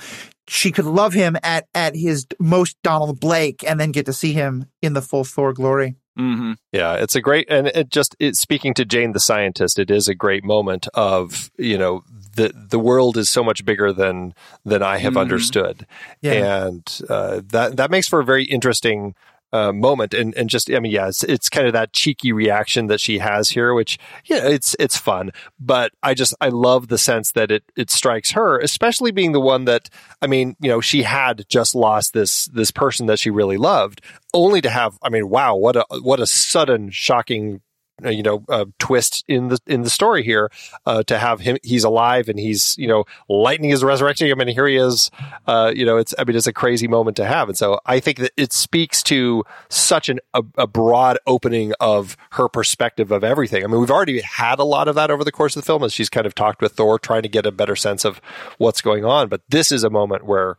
she 0.48 0.72
could 0.72 0.86
love 0.86 1.14
him 1.14 1.38
at, 1.44 1.68
at 1.74 1.96
his 1.96 2.26
most 2.40 2.76
Donald 2.84 3.20
Blake 3.20 3.64
and 3.68 3.80
then 3.80 3.92
get 3.92 4.06
to 4.08 4.14
see 4.14 4.34
him 4.34 4.66
in 4.82 4.94
the 4.94 5.02
full 5.02 5.24
Thor 5.24 5.54
glory. 5.54 5.96
Mm-hmm. 6.20 6.54
Yeah, 6.74 6.96
it's 6.96 7.16
a 7.16 7.22
great, 7.22 7.48
and 7.50 7.68
it 7.68 7.90
just, 7.90 8.16
it, 8.20 8.36
speaking 8.36 8.74
to 8.74 8.86
Jane 8.86 9.14
the 9.14 9.20
scientist, 9.20 9.80
it 9.80 9.90
is 9.90 10.08
a 10.08 10.16
great 10.16 10.44
moment 10.44 10.88
of, 10.94 11.50
you 11.58 11.78
know, 11.78 12.04
the 12.36 12.54
the 12.54 12.80
world 12.80 13.18
is 13.18 13.30
so 13.30 13.44
much 13.44 13.66
bigger 13.66 13.92
than 13.92 14.34
than 14.64 14.84
I 14.84 14.98
have 14.98 15.14
mm-hmm. 15.14 15.22
understood, 15.22 15.86
yeah. 16.22 16.66
and 16.66 17.02
uh, 17.10 17.42
that 17.50 17.78
that 17.78 17.92
makes 17.92 18.08
for 18.08 18.20
a 18.20 18.26
very 18.26 18.44
interesting 18.44 19.16
uh, 19.52 19.72
moment. 19.72 20.14
And 20.14 20.36
and 20.36 20.50
just 20.50 20.70
I 20.72 20.80
mean 20.80 20.92
yeah 20.92 21.08
it's, 21.08 21.24
it's 21.24 21.50
kind 21.50 21.68
of 21.68 21.74
that 21.74 21.94
cheeky 21.94 22.32
reaction 22.32 22.88
that 22.88 23.00
she 23.00 23.20
has 23.20 23.50
here 23.50 23.74
which 23.74 23.98
yeah 24.26 24.48
it's 24.48 24.76
it's 24.80 24.98
fun. 24.98 25.32
But 25.60 25.92
I 26.04 26.14
just 26.14 26.34
I 26.42 26.50
love 26.50 26.88
the 26.88 26.98
sense 26.98 27.32
that 27.34 27.52
it 27.52 27.64
it 27.76 27.90
strikes 27.90 28.32
her 28.32 28.60
especially 28.60 29.12
being 29.12 29.32
the 29.32 29.40
one 29.40 29.66
that 29.66 29.90
I 30.22 30.28
mean 30.28 30.56
you 30.60 30.70
know 30.70 30.82
she 30.82 31.04
had 31.04 31.46
just 31.50 31.76
lost 31.76 32.14
this 32.14 32.46
this 32.46 32.72
person 32.72 33.08
that 33.08 33.20
she 33.20 33.30
really 33.30 33.58
loved 33.58 34.02
only 34.34 34.62
to 34.62 34.70
have 34.70 34.98
I 35.02 35.10
mean 35.10 35.30
wow 35.30 35.56
what 35.56 35.76
a 35.76 35.86
what 36.02 36.20
a 36.20 36.28
sudden 36.28 36.90
shocking 36.92 37.62
you 38.06 38.24
know 38.24 38.44
uh, 38.50 38.66
twist 38.80 39.24
in 39.28 39.50
the 39.50 39.60
in 39.68 39.82
the 39.82 39.90
story 39.90 40.24
here 40.24 40.50
uh, 40.86 41.04
to 41.04 41.18
have 41.18 41.40
him 41.40 41.58
he's 41.64 41.84
alive 41.84 42.30
and 42.30 42.40
he's 42.40 42.78
you 42.78 42.88
know 42.88 43.04
lightning 43.28 43.72
is 43.72 43.84
resurrecting 43.84 44.30
him 44.30 44.40
and 44.40 44.50
here 44.50 44.68
he 44.68 44.76
is 44.76 45.12
uh, 45.48 45.72
you 45.76 45.86
know 45.86 45.98
it's 45.98 46.14
I 46.18 46.24
mean 46.24 46.36
it's 46.36 46.48
a 46.48 46.54
crazy 46.54 46.88
moment 46.88 47.18
to 47.18 47.26
have. 47.26 47.50
And 47.50 47.58
so 47.58 47.80
I 47.86 48.00
think 48.00 48.18
that 48.20 48.32
it 48.38 48.54
speaks 48.54 49.04
to 49.04 49.44
such 49.70 50.10
an 50.10 50.20
a, 50.34 50.44
a, 50.58 50.68
broad 50.68 51.18
opening 51.26 51.74
of 51.80 52.16
her 52.32 52.48
perspective 52.48 53.12
of 53.12 53.24
everything. 53.24 53.64
I 53.64 53.68
mean 53.68 53.80
we've 53.80 53.92
already 53.92 54.22
had 54.22 54.60
a 54.60 54.64
lot 54.64 54.88
of 54.88 54.96
that 54.96 55.12
over 55.12 55.24
the 55.24 55.32
course 55.32 55.56
of 55.56 55.64
the 55.64 55.66
film 55.66 55.84
as 55.84 55.94
she's 55.94 56.10
kind 56.10 56.26
of 56.26 56.36
talked 56.36 56.62
with 56.62 56.74
Thor 56.74 57.00
trying 57.00 57.24
to 57.24 57.30
get 57.30 57.46
a 57.46 57.52
better 57.52 57.76
sense 57.76 58.06
of 58.06 58.22
what's 58.58 58.82
going 58.82 59.06
on. 59.06 59.30
But 59.30 59.42
this 59.50 59.72
is 59.72 59.84
a 59.84 59.90
moment 59.90 60.26
where 60.26 60.56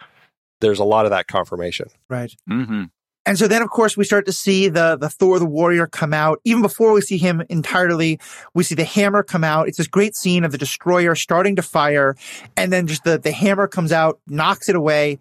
there's 0.60 0.78
a 0.78 0.84
lot 0.84 1.06
of 1.06 1.10
that 1.10 1.26
confirmation. 1.26 1.88
Right. 2.08 2.34
Mm-hmm. 2.48 2.84
And 3.26 3.38
so 3.38 3.46
then, 3.46 3.62
of 3.62 3.70
course, 3.70 3.96
we 3.96 4.04
start 4.04 4.26
to 4.26 4.32
see 4.32 4.68
the, 4.68 4.96
the 4.96 5.10
Thor 5.10 5.38
the 5.38 5.46
warrior 5.46 5.86
come 5.86 6.14
out. 6.14 6.40
Even 6.44 6.62
before 6.62 6.92
we 6.92 7.00
see 7.00 7.18
him 7.18 7.42
entirely, 7.48 8.18
we 8.54 8.64
see 8.64 8.74
the 8.74 8.84
hammer 8.84 9.22
come 9.22 9.44
out. 9.44 9.68
It's 9.68 9.76
this 9.76 9.88
great 9.88 10.16
scene 10.16 10.42
of 10.42 10.52
the 10.52 10.58
destroyer 10.58 11.14
starting 11.14 11.56
to 11.56 11.62
fire. 11.62 12.16
And 12.56 12.72
then 12.72 12.86
just 12.86 13.04
the, 13.04 13.18
the 13.18 13.32
hammer 13.32 13.68
comes 13.68 13.92
out, 13.92 14.20
knocks 14.26 14.68
it 14.68 14.76
away. 14.76 15.18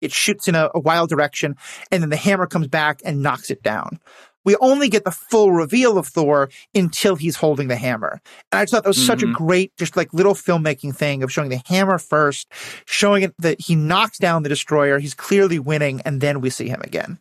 It 0.00 0.12
shoots 0.12 0.48
in 0.48 0.54
a, 0.54 0.70
a 0.74 0.80
wild 0.80 1.10
direction. 1.10 1.56
And 1.90 2.02
then 2.02 2.10
the 2.10 2.16
hammer 2.16 2.46
comes 2.46 2.68
back 2.68 3.00
and 3.04 3.22
knocks 3.22 3.50
it 3.50 3.62
down 3.62 3.98
we 4.48 4.56
only 4.62 4.88
get 4.88 5.04
the 5.04 5.10
full 5.10 5.52
reveal 5.52 5.98
of 5.98 6.06
Thor 6.06 6.48
until 6.74 7.16
he's 7.16 7.36
holding 7.36 7.68
the 7.68 7.76
hammer. 7.76 8.22
And 8.50 8.58
I 8.58 8.62
just 8.62 8.72
thought 8.72 8.84
that 8.84 8.88
was 8.88 8.96
mm-hmm. 8.96 9.06
such 9.06 9.22
a 9.22 9.26
mm-hmm. 9.26 9.44
great, 9.44 9.76
just 9.76 9.94
like 9.94 10.14
little 10.14 10.32
filmmaking 10.32 10.96
thing 10.96 11.22
of 11.22 11.30
showing 11.30 11.50
the 11.50 11.60
hammer 11.66 11.98
first, 11.98 12.50
showing 12.86 13.24
it 13.24 13.34
that 13.40 13.60
he 13.60 13.76
knocks 13.76 14.16
down 14.16 14.44
the 14.44 14.48
destroyer. 14.48 15.00
He's 15.00 15.12
clearly 15.12 15.58
winning. 15.58 16.00
And 16.06 16.22
then 16.22 16.40
we 16.40 16.48
see 16.48 16.66
him 16.66 16.80
again. 16.80 17.18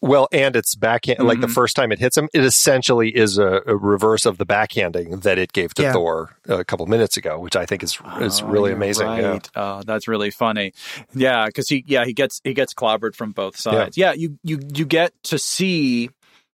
Well, 0.00 0.26
and 0.32 0.56
it's 0.56 0.74
backhand, 0.74 1.20
mm-hmm. 1.20 1.28
like 1.28 1.40
the 1.40 1.46
mm-hmm. 1.46 1.54
first 1.54 1.76
time 1.76 1.92
it 1.92 2.00
hits 2.00 2.18
him, 2.18 2.28
it 2.34 2.44
essentially 2.44 3.14
is 3.14 3.38
a, 3.38 3.62
a 3.66 3.76
reverse 3.76 4.26
of 4.26 4.38
the 4.38 4.44
backhanding 4.44 5.22
that 5.22 5.38
it 5.38 5.52
gave 5.52 5.74
to 5.74 5.82
yeah. 5.82 5.92
Thor 5.92 6.36
a 6.48 6.64
couple 6.64 6.86
minutes 6.86 7.16
ago, 7.16 7.38
which 7.38 7.54
I 7.54 7.66
think 7.66 7.84
is 7.84 7.98
is 8.20 8.42
oh, 8.42 8.46
really 8.46 8.72
amazing. 8.72 9.06
Right. 9.06 9.22
Yeah. 9.22 9.38
Oh, 9.54 9.82
that's 9.86 10.08
really 10.08 10.30
funny. 10.30 10.72
Yeah, 11.14 11.46
because 11.46 11.68
he 11.68 11.84
yeah 11.86 12.04
he 12.04 12.12
gets 12.12 12.40
he 12.42 12.52
gets 12.52 12.74
clobbered 12.74 13.14
from 13.14 13.30
both 13.30 13.56
sides. 13.56 13.96
Yeah. 13.96 14.08
yeah, 14.08 14.14
you 14.14 14.38
you 14.42 14.60
you 14.74 14.84
get 14.84 15.12
to 15.24 15.38
see 15.38 16.10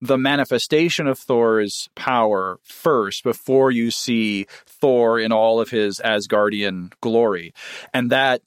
the 0.02 0.18
manifestation 0.18 1.08
of 1.08 1.18
Thor's 1.18 1.90
power 1.96 2.60
first 2.64 3.24
before 3.24 3.72
you 3.72 3.92
see 3.92 4.46
Thor 4.66 5.20
in 5.20 5.32
all 5.32 5.60
of 5.60 5.70
his 5.70 6.00
Asgardian 6.04 6.94
glory. 7.02 7.54
And 7.94 8.12
that 8.12 8.42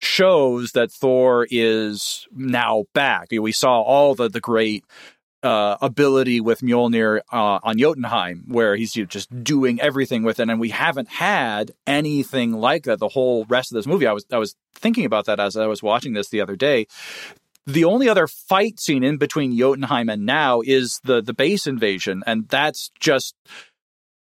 shows 0.00 0.72
that 0.72 0.92
Thor 0.92 1.46
is 1.50 2.26
now 2.32 2.84
back. 2.94 3.28
We 3.30 3.52
saw 3.52 3.80
all 3.80 4.14
the, 4.14 4.28
the 4.28 4.40
great 4.40 4.84
uh, 5.42 5.76
ability 5.80 6.40
with 6.40 6.60
Mjolnir 6.60 7.20
uh, 7.32 7.60
on 7.62 7.78
Jotunheim, 7.78 8.44
where 8.48 8.74
he's 8.74 8.92
just 8.92 9.44
doing 9.44 9.80
everything 9.80 10.22
with 10.22 10.40
it, 10.40 10.48
and 10.48 10.58
we 10.58 10.70
haven't 10.70 11.08
had 11.08 11.72
anything 11.86 12.52
like 12.52 12.84
that 12.84 12.98
the 12.98 13.08
whole 13.08 13.44
rest 13.44 13.70
of 13.70 13.76
this 13.76 13.86
movie. 13.86 14.06
I 14.06 14.12
was 14.12 14.26
I 14.32 14.38
was 14.38 14.56
thinking 14.74 15.04
about 15.04 15.26
that 15.26 15.38
as 15.38 15.56
I 15.56 15.66
was 15.66 15.82
watching 15.82 16.14
this 16.14 16.28
the 16.28 16.40
other 16.40 16.56
day. 16.56 16.86
The 17.66 17.84
only 17.84 18.08
other 18.08 18.28
fight 18.28 18.78
scene 18.78 19.02
in 19.02 19.16
between 19.16 19.56
Jotunheim 19.56 20.08
and 20.08 20.24
now 20.24 20.60
is 20.64 21.00
the 21.02 21.20
the 21.20 21.34
base 21.34 21.66
invasion, 21.66 22.22
and 22.26 22.48
that's 22.48 22.90
just 23.00 23.34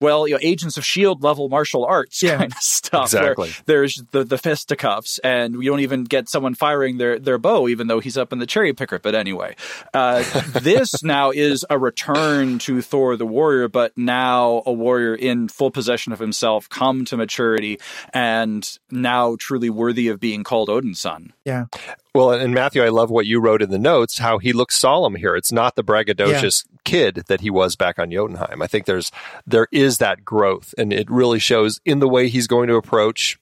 well, 0.05 0.29
you 0.29 0.35
know, 0.35 0.40
agents 0.43 0.77
of 0.77 0.85
shield 0.85 1.23
level 1.23 1.49
martial 1.49 1.85
arts 1.85 2.23
yeah, 2.23 2.37
kind 2.37 2.53
of 2.53 2.59
stuff. 2.59 3.05
Exactly. 3.07 3.53
There's 3.67 4.03
the 4.11 4.25
the 4.25 4.38
fisticuffs, 4.38 5.19
and 5.21 5.55
you 5.62 5.71
don't 5.71 5.81
even 5.81 6.05
get 6.05 6.29
someone 6.29 6.55
firing 6.55 6.99
their 6.99 7.19
their 7.19 7.38
bow, 7.38 7.69
even 7.69 7.87
though 7.87 8.01
he's 8.01 8.17
up 8.17 8.33
in 8.33 8.38
the 8.38 8.47
cherry 8.47 8.73
picker. 8.73 8.99
But 8.99 9.14
anyway, 9.14 9.57
uh, 9.93 10.23
this 10.61 11.03
now 11.03 11.31
is 11.31 11.64
a 11.71 11.79
return 11.79 12.59
to 12.61 12.83
Thor 12.83 13.17
the 13.17 13.27
warrior, 13.27 13.69
but 13.69 13.97
now 13.97 14.62
a 14.67 14.73
warrior 14.73 15.14
in 15.14 15.49
full 15.49 15.71
possession 15.71 16.12
of 16.12 16.19
himself, 16.19 16.69
come 16.69 17.05
to 17.07 17.17
maturity, 17.17 17.81
and 18.12 18.79
now 18.90 19.37
truly 19.38 19.71
worthy 19.71 20.09
of 20.09 20.21
being 20.21 20.45
called 20.45 20.69
Odin's 20.69 21.01
son. 21.01 21.33
Yeah. 21.45 21.67
Well, 22.14 22.31
and 22.31 22.55
Matthew, 22.55 22.83
I 22.83 22.90
love 22.90 23.11
what 23.11 23.27
you 23.27 23.40
wrote 23.40 23.61
in 23.61 23.71
the 23.71 23.79
notes, 23.79 24.19
how 24.19 24.38
he 24.38 24.53
looks 24.53 24.77
solemn 24.77 25.17
here. 25.17 25.35
It's 25.35 25.51
not 25.51 25.75
the 25.75 25.83
braggadocious 25.83 26.64
yeah. 26.71 26.73
Kid 26.85 27.23
that 27.29 27.40
he 27.40 27.51
was 27.51 27.77
back 27.77 27.99
on 27.99 28.11
Jotunheim. 28.11 28.62
I 28.62 28.66
think 28.66 28.87
there's 28.87 29.11
there 29.47 29.68
is 29.73 29.99
that 29.99 30.25
growth, 30.25 30.75
and 30.79 30.92
it 30.92 31.11
really 31.11 31.38
shows 31.38 31.81
in 31.85 31.99
the 31.99 32.09
way 32.09 32.29
he's 32.29 32.47
going 32.47 32.68
to 32.68 32.77
approach 32.77 33.38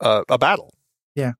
uh, 0.00 0.22
a 0.28 0.38
battle. 0.38 0.72
Yeah, 1.14 1.32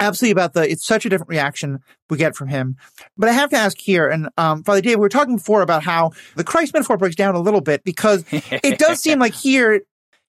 absolutely. 0.00 0.32
About 0.32 0.54
the 0.54 0.70
it's 0.70 0.86
such 0.86 1.04
a 1.04 1.08
different 1.08 1.30
reaction 1.30 1.80
we 2.10 2.18
get 2.18 2.36
from 2.36 2.48
him. 2.48 2.76
But 3.16 3.28
I 3.28 3.32
have 3.32 3.50
to 3.50 3.56
ask 3.56 3.78
here, 3.78 4.08
and 4.08 4.28
um, 4.36 4.62
Father 4.62 4.80
Dave, 4.80 4.96
we 4.96 5.02
were 5.02 5.08
talking 5.08 5.36
before 5.36 5.62
about 5.62 5.82
how 5.82 6.12
the 6.36 6.44
Christ 6.44 6.72
metaphor 6.72 6.96
breaks 6.96 7.16
down 7.16 7.34
a 7.34 7.40
little 7.40 7.60
bit 7.60 7.84
because 7.84 8.24
it 8.30 8.78
does 8.78 9.00
seem 9.00 9.18
like 9.18 9.34
here 9.34 9.82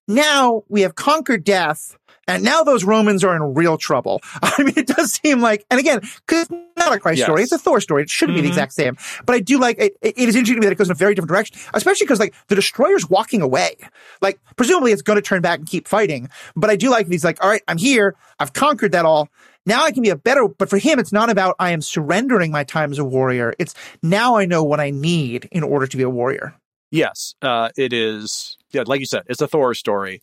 now 0.06 0.62
we 0.68 0.82
have 0.82 0.94
conquered 0.94 1.44
death 1.44 1.96
and 2.26 2.42
now 2.42 2.62
those 2.62 2.84
Romans 2.84 3.24
are 3.24 3.34
in 3.34 3.54
real 3.54 3.76
trouble. 3.76 4.20
I 4.42 4.62
mean, 4.62 4.74
it 4.76 4.86
does 4.86 5.12
seem 5.12 5.40
like, 5.40 5.64
and 5.70 5.80
again, 5.80 6.00
because 6.00 6.42
it's 6.42 6.50
not 6.76 6.92
a 6.92 6.98
Christ 6.98 7.18
yes. 7.18 7.26
story, 7.26 7.42
it's 7.42 7.52
a 7.52 7.58
Thor 7.58 7.80
story. 7.80 8.02
It 8.02 8.10
shouldn't 8.10 8.36
mm-hmm. 8.36 8.44
be 8.44 8.48
the 8.48 8.52
mm-hmm. 8.52 8.64
exact 8.64 8.72
same. 8.72 8.96
But 9.26 9.36
I 9.36 9.40
do 9.40 9.58
like, 9.58 9.78
it, 9.78 9.96
it 10.02 10.16
is 10.16 10.36
interesting 10.36 10.56
to 10.56 10.60
me 10.60 10.66
that 10.66 10.72
it 10.72 10.78
goes 10.78 10.88
in 10.88 10.92
a 10.92 10.94
very 10.94 11.14
different 11.14 11.30
direction, 11.30 11.56
especially 11.74 12.06
because 12.06 12.20
like 12.20 12.34
the 12.48 12.54
destroyer's 12.54 13.08
walking 13.08 13.42
away. 13.42 13.76
Like, 14.20 14.38
presumably 14.56 14.92
it's 14.92 15.02
going 15.02 15.16
to 15.16 15.22
turn 15.22 15.42
back 15.42 15.58
and 15.58 15.68
keep 15.68 15.88
fighting. 15.88 16.28
But 16.56 16.70
I 16.70 16.76
do 16.76 16.90
like 16.90 17.08
he's 17.08 17.24
like, 17.24 17.42
all 17.42 17.50
right, 17.50 17.62
I'm 17.68 17.78
here. 17.78 18.16
I've 18.38 18.52
conquered 18.52 18.92
that 18.92 19.04
all. 19.04 19.28
Now 19.66 19.84
I 19.84 19.92
can 19.92 20.02
be 20.02 20.10
a 20.10 20.16
better, 20.16 20.46
but 20.46 20.68
for 20.68 20.76
him, 20.76 20.98
it's 20.98 21.12
not 21.12 21.30
about 21.30 21.56
I 21.58 21.70
am 21.70 21.80
surrendering 21.80 22.50
my 22.50 22.64
time 22.64 22.92
as 22.92 22.98
a 22.98 23.04
warrior. 23.04 23.54
It's 23.58 23.74
now 24.02 24.36
I 24.36 24.44
know 24.44 24.62
what 24.62 24.78
I 24.78 24.90
need 24.90 25.48
in 25.50 25.62
order 25.62 25.86
to 25.86 25.96
be 25.96 26.02
a 26.02 26.10
warrior. 26.10 26.54
Yes, 26.90 27.34
uh, 27.40 27.70
it 27.76 27.92
is. 27.92 28.58
Yeah, 28.70 28.84
like 28.86 29.00
you 29.00 29.06
said, 29.06 29.22
it's 29.26 29.40
a 29.40 29.48
Thor 29.48 29.74
story. 29.74 30.20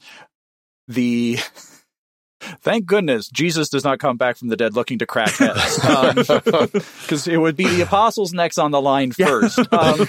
The 0.87 1.39
Thank 2.63 2.85
goodness 2.85 3.27
Jesus 3.27 3.69
does 3.69 3.83
not 3.83 3.99
come 3.99 4.17
back 4.17 4.37
from 4.37 4.49
the 4.49 4.55
dead 4.55 4.75
looking 4.75 4.99
to 4.99 5.07
crack 5.07 5.31
heads, 5.31 5.75
because 5.77 7.27
um, 7.27 7.33
it 7.33 7.37
would 7.37 7.55
be 7.55 7.67
the 7.67 7.81
apostles 7.81 8.33
next 8.33 8.59
on 8.59 8.71
the 8.71 8.81
line 8.81 9.11
first. 9.11 9.59
Um, 9.71 10.07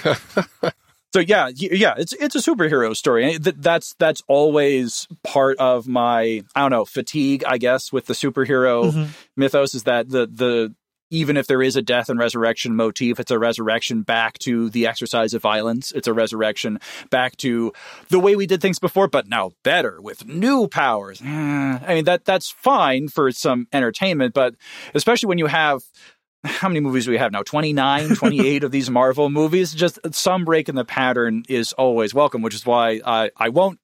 so 1.13 1.19
yeah, 1.19 1.49
yeah, 1.53 1.93
it's 1.97 2.13
it's 2.13 2.35
a 2.35 2.39
superhero 2.39 2.95
story. 2.95 3.37
That's 3.37 3.93
that's 3.99 4.23
always 4.27 5.07
part 5.23 5.57
of 5.59 5.87
my 5.87 6.43
I 6.55 6.61
don't 6.61 6.71
know 6.71 6.85
fatigue, 6.85 7.43
I 7.47 7.59
guess, 7.59 7.93
with 7.93 8.07
the 8.07 8.13
superhero 8.13 8.91
mm-hmm. 8.91 9.11
mythos 9.35 9.75
is 9.75 9.83
that 9.83 10.09
the 10.09 10.25
the 10.25 10.75
even 11.13 11.37
if 11.37 11.45
there 11.45 11.61
is 11.61 11.75
a 11.75 11.81
death 11.81 12.09
and 12.09 12.17
resurrection 12.19 12.75
motif, 12.75 13.19
it's 13.19 13.29
a 13.29 13.37
resurrection 13.37 14.01
back 14.01 14.39
to 14.39 14.69
the 14.71 14.87
exercise 14.87 15.35
of 15.35 15.43
violence. 15.43 15.91
It's 15.91 16.07
a 16.07 16.13
resurrection 16.13 16.79
back 17.11 17.37
to 17.37 17.71
the 18.09 18.19
way 18.19 18.35
we 18.35 18.47
did 18.47 18.61
things 18.61 18.79
before, 18.79 19.07
but 19.07 19.27
now 19.27 19.51
better 19.63 20.01
with 20.01 20.27
new 20.27 20.67
powers. 20.67 21.21
I 21.23 21.85
mean, 21.87 22.05
that 22.05 22.25
that's 22.25 22.49
fine 22.49 23.09
for 23.09 23.31
some 23.31 23.67
entertainment, 23.71 24.33
but 24.33 24.55
especially 24.95 25.27
when 25.27 25.37
you 25.37 25.45
have 25.45 25.83
how 26.43 26.67
many 26.67 26.79
movies 26.79 27.05
do 27.05 27.11
we 27.11 27.17
have 27.17 27.31
now 27.31 27.43
29 27.43 28.15
28 28.15 28.63
of 28.63 28.71
these 28.71 28.89
marvel 28.89 29.29
movies 29.29 29.73
just 29.73 29.97
some 30.13 30.43
break 30.43 30.67
in 30.67 30.75
the 30.75 30.83
pattern 30.83 31.43
is 31.47 31.71
always 31.73 32.13
welcome 32.13 32.41
which 32.41 32.53
is 32.53 32.65
why 32.65 32.99
i 33.05 33.29
i 33.37 33.47
won't 33.47 33.79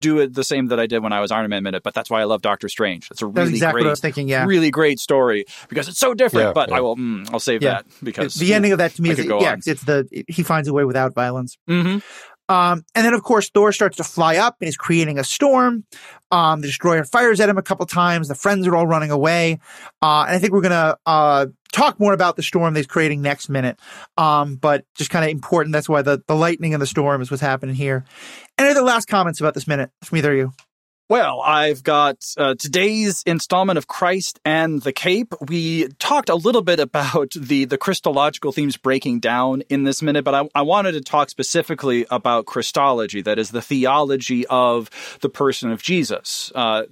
do 0.00 0.18
it 0.18 0.34
the 0.34 0.44
same 0.44 0.66
that 0.66 0.78
I 0.78 0.86
did 0.86 1.02
when 1.02 1.12
I 1.12 1.20
was 1.20 1.30
Iron 1.30 1.48
Man 1.50 1.62
Minute, 1.62 1.82
but 1.82 1.94
that's 1.94 2.10
why 2.10 2.20
I 2.20 2.24
love 2.24 2.42
Doctor 2.42 2.68
Strange. 2.68 3.08
It's 3.10 3.22
a 3.22 3.26
really 3.26 3.50
exactly 3.50 3.82
great, 3.82 3.98
thinking, 3.98 4.28
yeah. 4.28 4.44
really 4.44 4.70
great 4.70 5.00
story 5.00 5.44
because 5.68 5.88
it's 5.88 5.98
so 5.98 6.14
different. 6.14 6.48
Yeah, 6.48 6.52
but 6.52 6.68
yeah. 6.68 6.76
I 6.76 6.80
will, 6.80 6.96
mm, 6.96 7.28
I'll 7.32 7.40
save 7.40 7.62
yeah. 7.62 7.70
that 7.70 7.86
because 8.02 8.34
the 8.34 8.54
ending 8.54 8.72
of 8.72 8.78
that 8.78 8.92
to 8.94 9.02
me 9.02 9.10
is 9.10 9.24
yeah, 9.24 9.34
on. 9.34 9.60
it's 9.64 9.84
the 9.84 10.06
he 10.28 10.42
finds 10.42 10.68
a 10.68 10.72
way 10.72 10.84
without 10.84 11.14
violence. 11.14 11.56
Mm-hmm. 11.68 11.98
Um, 12.48 12.84
and 12.94 13.04
then, 13.04 13.14
of 13.14 13.22
course, 13.22 13.50
Thor 13.50 13.72
starts 13.72 13.96
to 13.96 14.04
fly 14.04 14.36
up 14.36 14.56
and 14.60 14.66
he's 14.66 14.76
creating 14.76 15.18
a 15.18 15.24
storm. 15.24 15.84
Um, 16.30 16.60
the 16.60 16.68
destroyer 16.68 17.04
fires 17.04 17.40
at 17.40 17.48
him 17.48 17.58
a 17.58 17.62
couple 17.62 17.86
times. 17.86 18.28
The 18.28 18.34
friends 18.34 18.66
are 18.66 18.76
all 18.76 18.86
running 18.86 19.10
away. 19.10 19.58
Uh, 20.02 20.24
and 20.26 20.36
I 20.36 20.38
think 20.38 20.52
we're 20.52 20.60
going 20.60 20.70
to, 20.70 20.98
uh, 21.06 21.46
talk 21.72 22.00
more 22.00 22.14
about 22.14 22.36
the 22.36 22.42
storm 22.42 22.72
that 22.72 22.80
he's 22.80 22.86
creating 22.86 23.20
next 23.20 23.48
minute. 23.48 23.78
Um, 24.16 24.56
but 24.56 24.84
just 24.94 25.10
kind 25.10 25.24
of 25.24 25.30
important. 25.30 25.72
That's 25.72 25.88
why 25.88 26.02
the, 26.02 26.22
the 26.26 26.34
lightning 26.34 26.72
and 26.72 26.80
the 26.80 26.86
storm 26.86 27.20
is 27.20 27.30
what's 27.30 27.42
happening 27.42 27.74
here. 27.74 28.04
Any 28.56 28.70
other 28.70 28.82
last 28.82 29.08
comments 29.08 29.40
about 29.40 29.54
this 29.54 29.66
minute 29.66 29.90
from 30.02 30.18
either 30.18 30.32
of 30.32 30.38
you? 30.38 30.52
Well, 31.08 31.40
I've 31.40 31.84
got 31.84 32.24
uh, 32.36 32.56
today's 32.58 33.22
installment 33.26 33.78
of 33.78 33.86
Christ 33.86 34.40
and 34.44 34.82
the 34.82 34.92
Cape. 34.92 35.34
We 35.40 35.86
talked 36.00 36.28
a 36.28 36.34
little 36.34 36.62
bit 36.62 36.80
about 36.80 37.30
the 37.36 37.64
the 37.64 37.78
Christological 37.78 38.50
themes 38.50 38.76
breaking 38.76 39.20
down 39.20 39.62
in 39.68 39.84
this 39.84 40.02
minute, 40.02 40.24
but 40.24 40.34
I, 40.34 40.48
I 40.52 40.62
wanted 40.62 40.92
to 40.92 41.00
talk 41.00 41.30
specifically 41.30 42.06
about 42.10 42.46
Christology, 42.46 43.22
that 43.22 43.38
is 43.38 43.50
the 43.50 43.62
theology 43.62 44.46
of 44.48 44.90
the 45.20 45.28
person 45.28 45.70
of 45.70 45.80
Jesus. 45.80 46.50
Uh, 46.56 46.84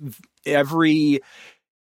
every 0.47 1.21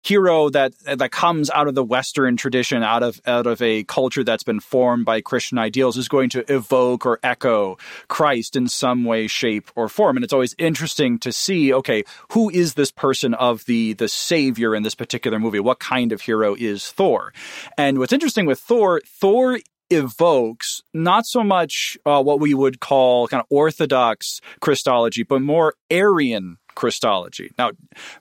hero 0.03 0.49
that 0.51 0.73
that 0.85 1.11
comes 1.11 1.51
out 1.51 1.69
of 1.69 1.75
the 1.75 1.85
western 1.85 2.37
tradition 2.37 2.83
out 2.83 3.03
of 3.03 3.21
out 3.27 3.47
of 3.47 3.61
a 3.63 3.85
culture 3.85 4.25
that's 4.25 4.43
been 4.43 4.61
formed 4.61 5.05
by 5.05 5.21
christian 5.21 5.59
ideals 5.59 5.97
is 5.97 6.09
going 6.09 6.31
to 6.31 6.53
evoke 6.53 7.05
or 7.05 7.19
echo 7.23 7.77
christ 8.09 8.57
in 8.57 8.69
some 8.69 9.05
way 9.05 9.27
shape 9.27 9.71
or 9.75 9.89
form. 9.89 10.17
And 10.17 10.25
it's 10.25 10.33
always 10.33 10.55
interesting 10.59 11.19
to 11.21 11.33
see 11.33 11.73
okay 11.73 12.05
who 12.33 12.51
is 12.51 12.75
this 12.75 12.91
person 12.91 13.35
of 13.35 13.65
the 13.65 13.95
the 13.95 14.09
savior 14.09 14.75
in 14.75 14.83
this 14.83 14.95
particular 14.95 15.39
movie? 15.39 15.61
What 15.61 15.79
kind 15.79 16.13
of 16.13 16.21
hero 16.21 16.55
is 16.59 16.91
thor? 16.91 17.33
And 17.77 17.99
what's 17.99 18.13
interesting 18.13 18.47
with 18.47 18.61
thor 18.61 19.01
thor 19.07 19.59
evokes 19.91 20.83
not 20.95 21.27
so 21.27 21.43
much 21.43 21.99
uh, 22.07 22.23
what 22.23 22.39
we 22.39 22.55
would 22.55 22.79
call 22.81 23.27
kind 23.27 23.41
of 23.41 23.47
orthodox 23.51 24.41
Christology, 24.61 25.25
but 25.25 25.43
more 25.43 25.75
Arian 25.91 26.59
Christology. 26.81 27.53
Now, 27.59 27.73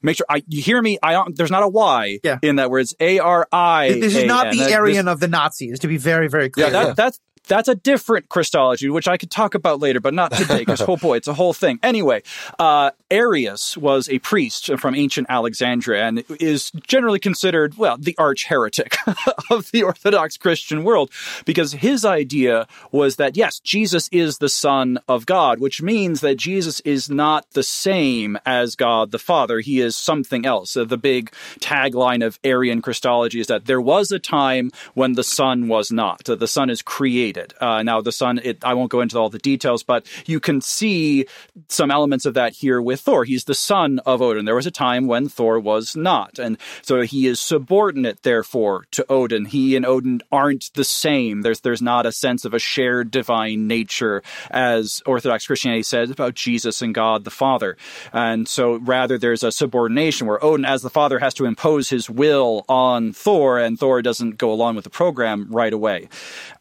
make 0.02 0.18
sure 0.18 0.26
I, 0.30 0.44
you 0.46 0.62
hear 0.62 0.82
me. 0.82 1.00
I 1.02 1.14
don't, 1.14 1.34
there's 1.38 1.50
not 1.50 1.64
a 1.64 1.70
Y 1.70 2.20
yeah. 2.26 2.40
in 2.42 2.58
that 2.58 2.70
word. 2.70 2.80
It's 2.82 2.94
A 3.00 3.20
R 3.20 3.48
I. 3.54 3.94
This 3.94 4.18
is 4.18 4.26
not 4.26 4.52
the 4.52 4.74
Aryan 4.74 5.08
of 5.08 5.22
the 5.22 5.30
Nazis, 5.30 5.80
to 5.80 5.88
be 5.88 5.96
very, 5.96 6.28
very 6.28 6.50
clear. 6.50 6.66
Yeah, 6.66 6.72
that, 6.72 6.98
that's 6.98 7.22
that's 7.50 7.68
a 7.68 7.76
different 7.76 8.30
Christology, 8.30 8.90
which 8.90 9.08
I 9.08 9.18
could 9.18 9.32
talk 9.32 9.56
about 9.56 9.80
later, 9.80 10.00
but 10.00 10.14
not 10.14 10.32
today, 10.32 10.60
because 10.60 10.82
oh 10.82 10.96
boy, 10.96 11.18
it's 11.18 11.28
a 11.28 11.34
whole 11.34 11.52
thing. 11.52 11.80
Anyway, 11.84 12.22
uh, 12.58 12.92
Arius 13.12 13.76
was 13.76 14.08
a 14.08 14.20
priest 14.20 14.70
from 14.78 14.96
ancient 14.96 15.28
Alexandria 15.30 16.06
and 16.06 16.24
is 16.40 16.72
generally 16.88 17.20
considered, 17.20 17.76
well, 17.78 17.98
the 17.98 18.16
arch 18.18 18.46
heretic 18.46 18.96
of 19.50 19.72
the 19.72 19.84
Orthodox 19.84 20.38
Christian 20.38 20.84
world, 20.84 21.12
because 21.44 21.74
his 21.74 22.06
idea 22.06 22.68
was 22.92 23.16
that, 23.16 23.36
yes, 23.36 23.60
Jesus 23.60 24.08
is 24.12 24.38
the 24.38 24.50
Son 24.50 25.00
of 25.08 25.26
God, 25.26 25.60
which 25.60 25.82
means 25.82 26.22
that 26.22 26.38
Jesus 26.38 26.80
is 26.82 27.10
not 27.10 27.50
the 27.52 27.64
same 27.64 28.38
as 28.46 28.76
God 28.76 29.12
the 29.12 29.20
Father. 29.20 29.60
He 29.60 29.82
is 29.82 29.96
something 29.96 30.46
else. 30.46 30.72
So 30.72 30.86
the 30.86 30.98
big 30.98 31.32
tagline 31.60 32.24
of 32.24 32.40
Arian 32.44 32.82
Christology 32.82 33.40
is 33.40 33.48
that 33.48 33.66
there 33.66 33.82
was 33.82 34.12
a 34.12 34.20
time 34.20 34.72
when 34.94 35.14
the 35.14 35.24
Son 35.24 35.68
was 35.68 35.92
not. 35.92 36.26
The 36.26 36.48
Son 36.48 36.70
is 36.70 36.84
created 36.84 37.39
uh, 37.60 37.84
now, 37.84 38.02
the 38.02 38.12
Son, 38.12 38.40
it, 38.44 38.64
I 38.64 38.74
won't 38.74 38.92
go 38.92 39.02
into 39.02 39.18
all 39.18 39.30
the 39.30 39.40
details, 39.40 39.84
but 39.84 40.08
you 40.26 40.40
can 40.40 40.62
see 40.62 41.26
some 41.68 41.92
elements 41.92 42.26
of 42.26 42.34
that 42.36 42.54
here 42.54 42.82
with 42.82 43.02
Thor. 43.02 43.26
He's 43.26 43.46
the 43.46 43.56
son 43.56 44.00
of 44.06 44.22
Odin. 44.22 44.46
There 44.46 44.56
was 44.56 44.66
a 44.66 44.72
time 44.72 45.08
when 45.08 45.30
Thor 45.30 45.60
was 45.60 45.96
not. 45.96 46.40
And 46.40 46.58
so 46.82 47.02
he 47.02 47.28
is 47.28 47.40
subordinate, 47.40 48.24
therefore, 48.24 48.86
to 48.92 49.06
Odin. 49.10 49.46
He 49.46 49.76
and 49.76 49.86
Odin 49.86 50.22
aren't 50.32 50.74
the 50.74 50.84
same. 50.84 51.42
There's, 51.42 51.62
there's 51.62 51.82
not 51.82 52.06
a 52.06 52.12
sense 52.12 52.46
of 52.46 52.54
a 52.54 52.60
shared 52.60 53.12
divine 53.12 53.68
nature, 53.68 54.24
as 54.50 55.02
Orthodox 55.06 55.48
Christianity 55.48 55.84
says 55.84 56.10
about 56.10 56.36
Jesus 56.36 56.82
and 56.82 56.94
God 56.94 57.24
the 57.24 57.32
Father. 57.32 57.78
And 58.14 58.48
so 58.48 58.76
rather, 58.76 59.18
there's 59.18 59.44
a 59.44 59.52
subordination 59.52 60.28
where 60.28 60.44
Odin, 60.44 60.66
as 60.66 60.82
the 60.82 60.90
Father, 60.90 61.20
has 61.20 61.34
to 61.36 61.46
impose 61.46 61.90
his 61.90 62.10
will 62.10 62.66
on 62.68 63.14
Thor, 63.14 63.60
and 63.60 63.80
Thor 63.80 64.02
doesn't 64.02 64.38
go 64.38 64.52
along 64.52 64.76
with 64.76 64.84
the 64.84 64.90
program 64.90 65.48
right 65.50 65.74
away. 65.74 66.10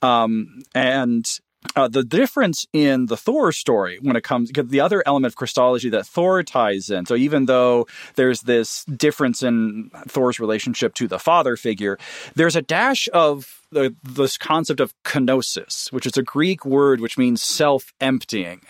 Um, 0.03 0.58
and 0.75 1.29
uh, 1.77 1.89
the 1.89 2.05
difference 2.05 2.67
in 2.73 3.07
the 3.07 3.17
Thor 3.17 3.53
story 3.53 3.99
when 4.01 4.17
it 4.17 4.25
comes, 4.25 4.51
because 4.51 4.71
the 4.71 4.81
other 4.81 5.03
element 5.07 5.33
of 5.33 5.37
Christology 5.37 5.91
that 5.91 6.07
Thor 6.07 6.43
ties 6.43 6.91
in. 6.91 7.07
So 7.07 7.15
even 7.15 7.47
though 7.47 7.87
there's 8.15 8.43
this 8.43 8.85
difference 8.85 9.43
in 9.43 9.91
Thor's 10.07 10.39
relationship 10.41 10.95
to 10.95 11.09
the 11.09 11.19
father 11.19 11.57
figure, 11.57 11.99
there's 12.35 12.57
a 12.57 12.63
dash 12.63 13.09
of 13.13 13.58
the, 13.71 13.95
this 14.03 14.39
concept 14.39 14.81
of 14.81 14.95
kenosis, 15.05 15.93
which 15.93 16.07
is 16.07 16.17
a 16.17 16.23
Greek 16.23 16.65
word 16.65 17.01
which 17.01 17.19
means 17.19 17.43
self 17.43 17.93
emptying. 18.01 18.63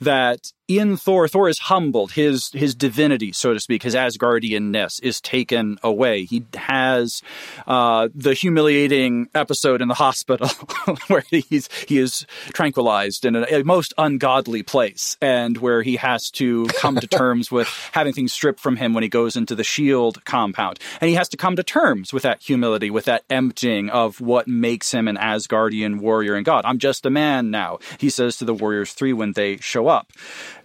That 0.00 0.52
in 0.78 0.96
Thor, 0.96 1.28
Thor 1.28 1.48
is 1.48 1.58
humbled. 1.58 2.12
His 2.12 2.50
his 2.52 2.74
divinity, 2.74 3.32
so 3.32 3.52
to 3.52 3.60
speak, 3.60 3.82
his 3.82 3.94
Asgardianness 3.94 5.02
is 5.02 5.20
taken 5.20 5.78
away. 5.82 6.24
He 6.24 6.44
has 6.54 7.22
uh, 7.66 8.08
the 8.14 8.34
humiliating 8.34 9.28
episode 9.34 9.82
in 9.82 9.88
the 9.88 9.94
hospital 9.94 10.48
where 11.08 11.24
he's 11.30 11.68
he 11.88 11.98
is 11.98 12.26
tranquilized 12.52 13.24
in 13.24 13.36
a, 13.36 13.42
a, 13.42 13.64
most 13.64 13.92
ungodly 13.98 14.62
place, 14.62 15.16
and 15.20 15.58
where 15.58 15.82
he 15.82 15.96
has 15.96 16.30
to 16.32 16.66
come 16.78 16.96
to 16.96 17.06
terms 17.06 17.50
with 17.50 17.68
having 17.92 18.12
things 18.12 18.32
stripped 18.32 18.60
from 18.60 18.76
him 18.76 18.94
when 18.94 19.02
he 19.02 19.08
goes 19.08 19.36
into 19.36 19.54
the 19.54 19.64
Shield 19.64 20.24
compound, 20.24 20.78
and 21.00 21.08
he 21.08 21.14
has 21.16 21.28
to 21.30 21.36
come 21.36 21.56
to 21.56 21.62
terms 21.62 22.12
with 22.12 22.22
that 22.22 22.42
humility, 22.42 22.90
with 22.90 23.04
that 23.06 23.24
emptying 23.28 23.90
of 23.90 24.20
what 24.32 24.48
makes 24.48 24.90
him 24.90 25.08
an 25.08 25.16
Asgardian 25.16 26.00
warrior 26.00 26.34
and 26.34 26.44
god. 26.44 26.64
I'm 26.64 26.78
just 26.78 27.04
a 27.04 27.10
man 27.10 27.50
now, 27.50 27.78
he 27.98 28.08
says 28.08 28.38
to 28.38 28.46
the 28.46 28.54
Warriors 28.54 28.92
Three 28.92 29.12
when 29.12 29.32
they 29.32 29.58
show 29.58 29.88
up. 29.88 30.10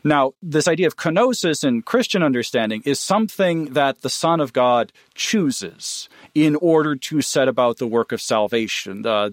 Now, 0.03 0.33
this 0.41 0.69
idea 0.69 0.87
of 0.87 0.95
kenosis 0.95 1.65
in 1.65 1.81
Christian 1.81 2.23
understanding 2.23 2.81
is 2.85 2.97
something 2.97 3.73
that 3.73 4.01
the 4.01 4.09
Son 4.09 4.39
of 4.39 4.53
God 4.53 4.93
chooses 5.15 6.07
in 6.33 6.55
order 6.55 6.95
to 6.95 7.21
set 7.21 7.47
about 7.47 7.77
the 7.77 7.87
work 7.87 8.11
of 8.11 8.21
salvation. 8.21 9.05
Uh, 9.05 9.31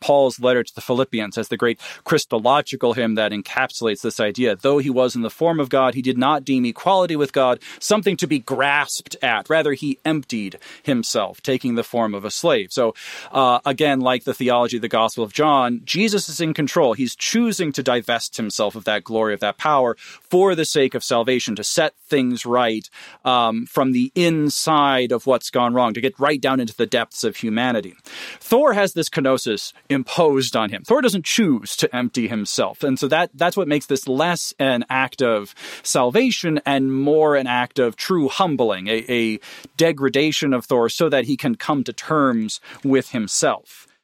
Paul's 0.00 0.40
letter 0.40 0.62
to 0.62 0.74
the 0.74 0.80
Philippians 0.80 1.36
has 1.36 1.48
the 1.48 1.56
great 1.56 1.78
Christological 2.04 2.94
hymn 2.94 3.14
that 3.16 3.32
encapsulates 3.32 4.02
this 4.02 4.18
idea. 4.18 4.56
Though 4.56 4.78
he 4.78 4.90
was 4.90 5.14
in 5.14 5.22
the 5.22 5.30
form 5.30 5.60
of 5.60 5.68
God, 5.68 5.94
he 5.94 6.02
did 6.02 6.18
not 6.18 6.44
deem 6.44 6.64
equality 6.64 7.16
with 7.16 7.32
God 7.32 7.60
something 7.78 8.16
to 8.16 8.26
be 8.26 8.38
grasped 8.38 9.16
at. 9.22 9.48
Rather, 9.48 9.74
he 9.74 9.98
emptied 10.04 10.58
himself, 10.82 11.42
taking 11.42 11.74
the 11.74 11.84
form 11.84 12.14
of 12.14 12.24
a 12.24 12.30
slave. 12.30 12.72
So, 12.72 12.94
uh, 13.30 13.51
again, 13.64 14.00
like 14.00 14.24
the 14.24 14.34
theology 14.34 14.76
of 14.76 14.82
the 14.82 14.88
Gospel 14.88 15.24
of 15.24 15.32
John, 15.32 15.80
Jesus 15.84 16.28
is 16.28 16.40
in 16.40 16.54
control. 16.54 16.94
He's 16.94 17.16
choosing 17.16 17.72
to 17.72 17.82
divest 17.82 18.36
himself 18.36 18.74
of 18.74 18.84
that 18.84 19.04
glory, 19.04 19.34
of 19.34 19.40
that 19.40 19.58
power, 19.58 19.96
for 19.96 20.54
the 20.54 20.64
sake 20.64 20.94
of 20.94 21.04
salvation, 21.04 21.56
to 21.56 21.64
set 21.64 21.94
things 22.08 22.44
right 22.46 22.88
um, 23.24 23.66
from 23.66 23.92
the 23.92 24.12
inside 24.14 25.12
of 25.12 25.26
what's 25.26 25.50
gone 25.50 25.74
wrong, 25.74 25.94
to 25.94 26.00
get 26.00 26.18
right 26.18 26.40
down 26.40 26.60
into 26.60 26.74
the 26.74 26.86
depths 26.86 27.24
of 27.24 27.36
humanity. 27.36 27.94
Thor 28.38 28.72
has 28.72 28.92
this 28.92 29.08
kenosis 29.08 29.72
imposed 29.88 30.56
on 30.56 30.70
him. 30.70 30.82
Thor 30.84 31.00
doesn't 31.00 31.24
choose 31.24 31.76
to 31.76 31.94
empty 31.94 32.28
himself. 32.28 32.82
And 32.82 32.98
so 32.98 33.08
that 33.08 33.30
that's 33.34 33.56
what 33.56 33.68
makes 33.68 33.86
this 33.86 34.06
less 34.06 34.54
an 34.58 34.84
act 34.90 35.22
of 35.22 35.54
salvation 35.82 36.60
and 36.66 36.92
more 36.92 37.36
an 37.36 37.46
act 37.46 37.78
of 37.78 37.96
true 37.96 38.28
humbling, 38.28 38.88
a, 38.88 39.04
a 39.08 39.40
degradation 39.76 40.52
of 40.52 40.64
Thor 40.64 40.88
so 40.88 41.08
that 41.08 41.24
he 41.24 41.36
can 41.36 41.54
come 41.54 41.84
to 41.84 41.92
terms 41.92 42.60
with 42.84 43.10
himself. 43.10 43.41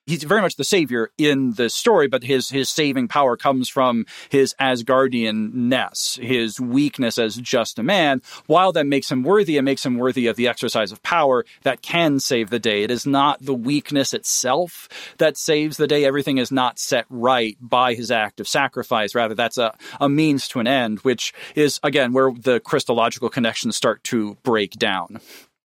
He's 0.08 0.24
very 0.24 0.40
much 0.40 0.56
the 0.56 0.64
savior 0.64 1.10
in 1.18 1.52
the 1.52 1.68
story, 1.68 2.08
but 2.08 2.24
his 2.24 2.48
his 2.48 2.68
saving 2.68 3.08
power 3.08 3.36
comes 3.36 3.68
from 3.68 4.06
his 4.30 4.54
Asgardian-ness, 4.60 6.18
his 6.20 6.58
weakness 6.58 7.18
as 7.18 7.36
just 7.36 7.78
a 7.78 7.82
man. 7.82 8.22
While 8.46 8.72
that 8.72 8.86
makes 8.86 9.10
him 9.10 9.22
worthy, 9.22 9.56
it 9.56 9.62
makes 9.62 9.84
him 9.84 9.98
worthy 9.98 10.26
of 10.26 10.36
the 10.36 10.48
exercise 10.48 10.90
of 10.90 11.02
power 11.02 11.44
that 11.62 11.82
can 11.82 12.18
save 12.18 12.50
the 12.50 12.58
day. 12.58 12.82
It 12.82 12.90
is 12.90 13.06
not 13.06 13.42
the 13.42 13.54
weakness 13.54 14.14
itself 14.14 14.88
that 15.18 15.36
saves 15.36 15.76
the 15.76 15.86
day. 15.86 16.04
Everything 16.04 16.38
is 16.38 16.50
not 16.50 16.78
set 16.78 17.04
right 17.10 17.56
by 17.60 17.94
his 17.94 18.10
act 18.10 18.40
of 18.40 18.48
sacrifice. 18.48 19.14
Rather, 19.14 19.34
that's 19.34 19.58
a, 19.58 19.76
a 20.00 20.08
means 20.08 20.48
to 20.48 20.60
an 20.60 20.66
end, 20.66 21.00
which 21.00 21.32
is 21.54 21.78
again 21.82 22.12
where 22.12 22.32
the 22.32 22.60
Christological 22.60 23.28
connections 23.28 23.76
start 23.76 24.02
to 24.04 24.36
break 24.42 24.72
down. 24.72 25.20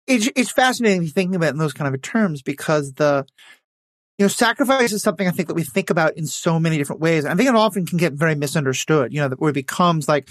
It's, 0.08 0.28
it's 0.34 0.50
fascinating 0.50 1.06
thinking 1.06 1.36
about 1.36 1.50
in 1.50 1.58
those 1.58 1.72
kind 1.72 1.94
of 1.94 2.02
terms 2.02 2.42
because 2.42 2.94
the 2.94 3.24
you 4.18 4.24
know, 4.24 4.28
sacrifice 4.28 4.92
is 4.92 5.02
something 5.02 5.26
I 5.26 5.30
think 5.30 5.48
that 5.48 5.54
we 5.54 5.64
think 5.64 5.90
about 5.90 6.16
in 6.16 6.26
so 6.26 6.60
many 6.60 6.76
different 6.76 7.00
ways. 7.00 7.24
I 7.24 7.34
think 7.34 7.48
it 7.48 7.54
often 7.54 7.86
can 7.86 7.98
get 7.98 8.12
very 8.12 8.34
misunderstood, 8.34 9.12
you 9.12 9.20
know, 9.20 9.34
where 9.36 9.50
it 9.50 9.54
becomes 9.54 10.06
like, 10.06 10.28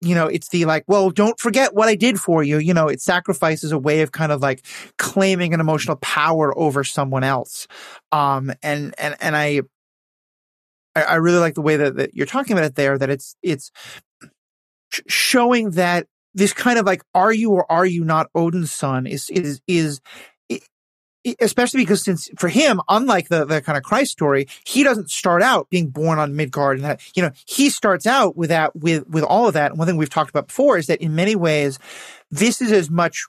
you 0.00 0.14
know, 0.14 0.26
it's 0.28 0.48
the 0.48 0.64
like, 0.64 0.84
well, 0.86 1.10
don't 1.10 1.38
forget 1.40 1.74
what 1.74 1.88
I 1.88 1.96
did 1.96 2.20
for 2.20 2.42
you. 2.42 2.58
You 2.58 2.74
know, 2.74 2.86
it 2.88 3.00
sacrifices 3.00 3.72
a 3.72 3.78
way 3.78 4.02
of 4.02 4.12
kind 4.12 4.30
of 4.30 4.40
like 4.40 4.64
claiming 4.96 5.54
an 5.54 5.60
emotional 5.60 5.96
power 5.96 6.56
over 6.56 6.84
someone 6.84 7.24
else. 7.24 7.66
Um, 8.12 8.52
and, 8.62 8.94
and, 8.96 9.16
and 9.20 9.36
I, 9.36 9.62
I 10.94 11.16
really 11.16 11.38
like 11.38 11.54
the 11.54 11.62
way 11.62 11.76
that, 11.76 11.96
that 11.96 12.14
you're 12.14 12.26
talking 12.26 12.52
about 12.52 12.64
it 12.64 12.76
there, 12.76 12.96
that 12.96 13.10
it's, 13.10 13.34
it's 13.42 13.72
showing 15.08 15.72
that 15.72 16.06
this 16.32 16.52
kind 16.52 16.78
of 16.78 16.86
like, 16.86 17.02
are 17.12 17.32
you 17.32 17.50
or 17.50 17.70
are 17.70 17.86
you 17.86 18.04
not 18.04 18.30
Odin's 18.36 18.72
son 18.72 19.06
is, 19.06 19.28
is, 19.30 19.60
is, 19.66 20.00
especially 21.40 21.80
because 21.80 22.02
since 22.04 22.28
for 22.36 22.48
him, 22.48 22.80
unlike 22.88 23.28
the, 23.28 23.44
the 23.44 23.60
kind 23.60 23.76
of 23.76 23.84
Christ 23.84 24.12
story, 24.12 24.46
he 24.64 24.82
doesn't 24.82 25.10
start 25.10 25.42
out 25.42 25.70
being 25.70 25.88
born 25.88 26.18
on 26.18 26.36
Midgard 26.36 26.78
and 26.78 26.84
that, 26.84 27.00
you 27.14 27.22
know, 27.22 27.30
he 27.46 27.70
starts 27.70 28.06
out 28.06 28.36
with 28.36 28.50
that, 28.50 28.74
with, 28.76 29.06
with 29.08 29.24
all 29.24 29.48
of 29.48 29.54
that. 29.54 29.70
And 29.70 29.78
one 29.78 29.86
thing 29.86 29.96
we've 29.96 30.10
talked 30.10 30.30
about 30.30 30.48
before 30.48 30.78
is 30.78 30.86
that 30.86 31.00
in 31.00 31.14
many 31.14 31.36
ways, 31.36 31.78
this 32.30 32.60
is 32.60 32.72
as 32.72 32.90
much 32.90 33.24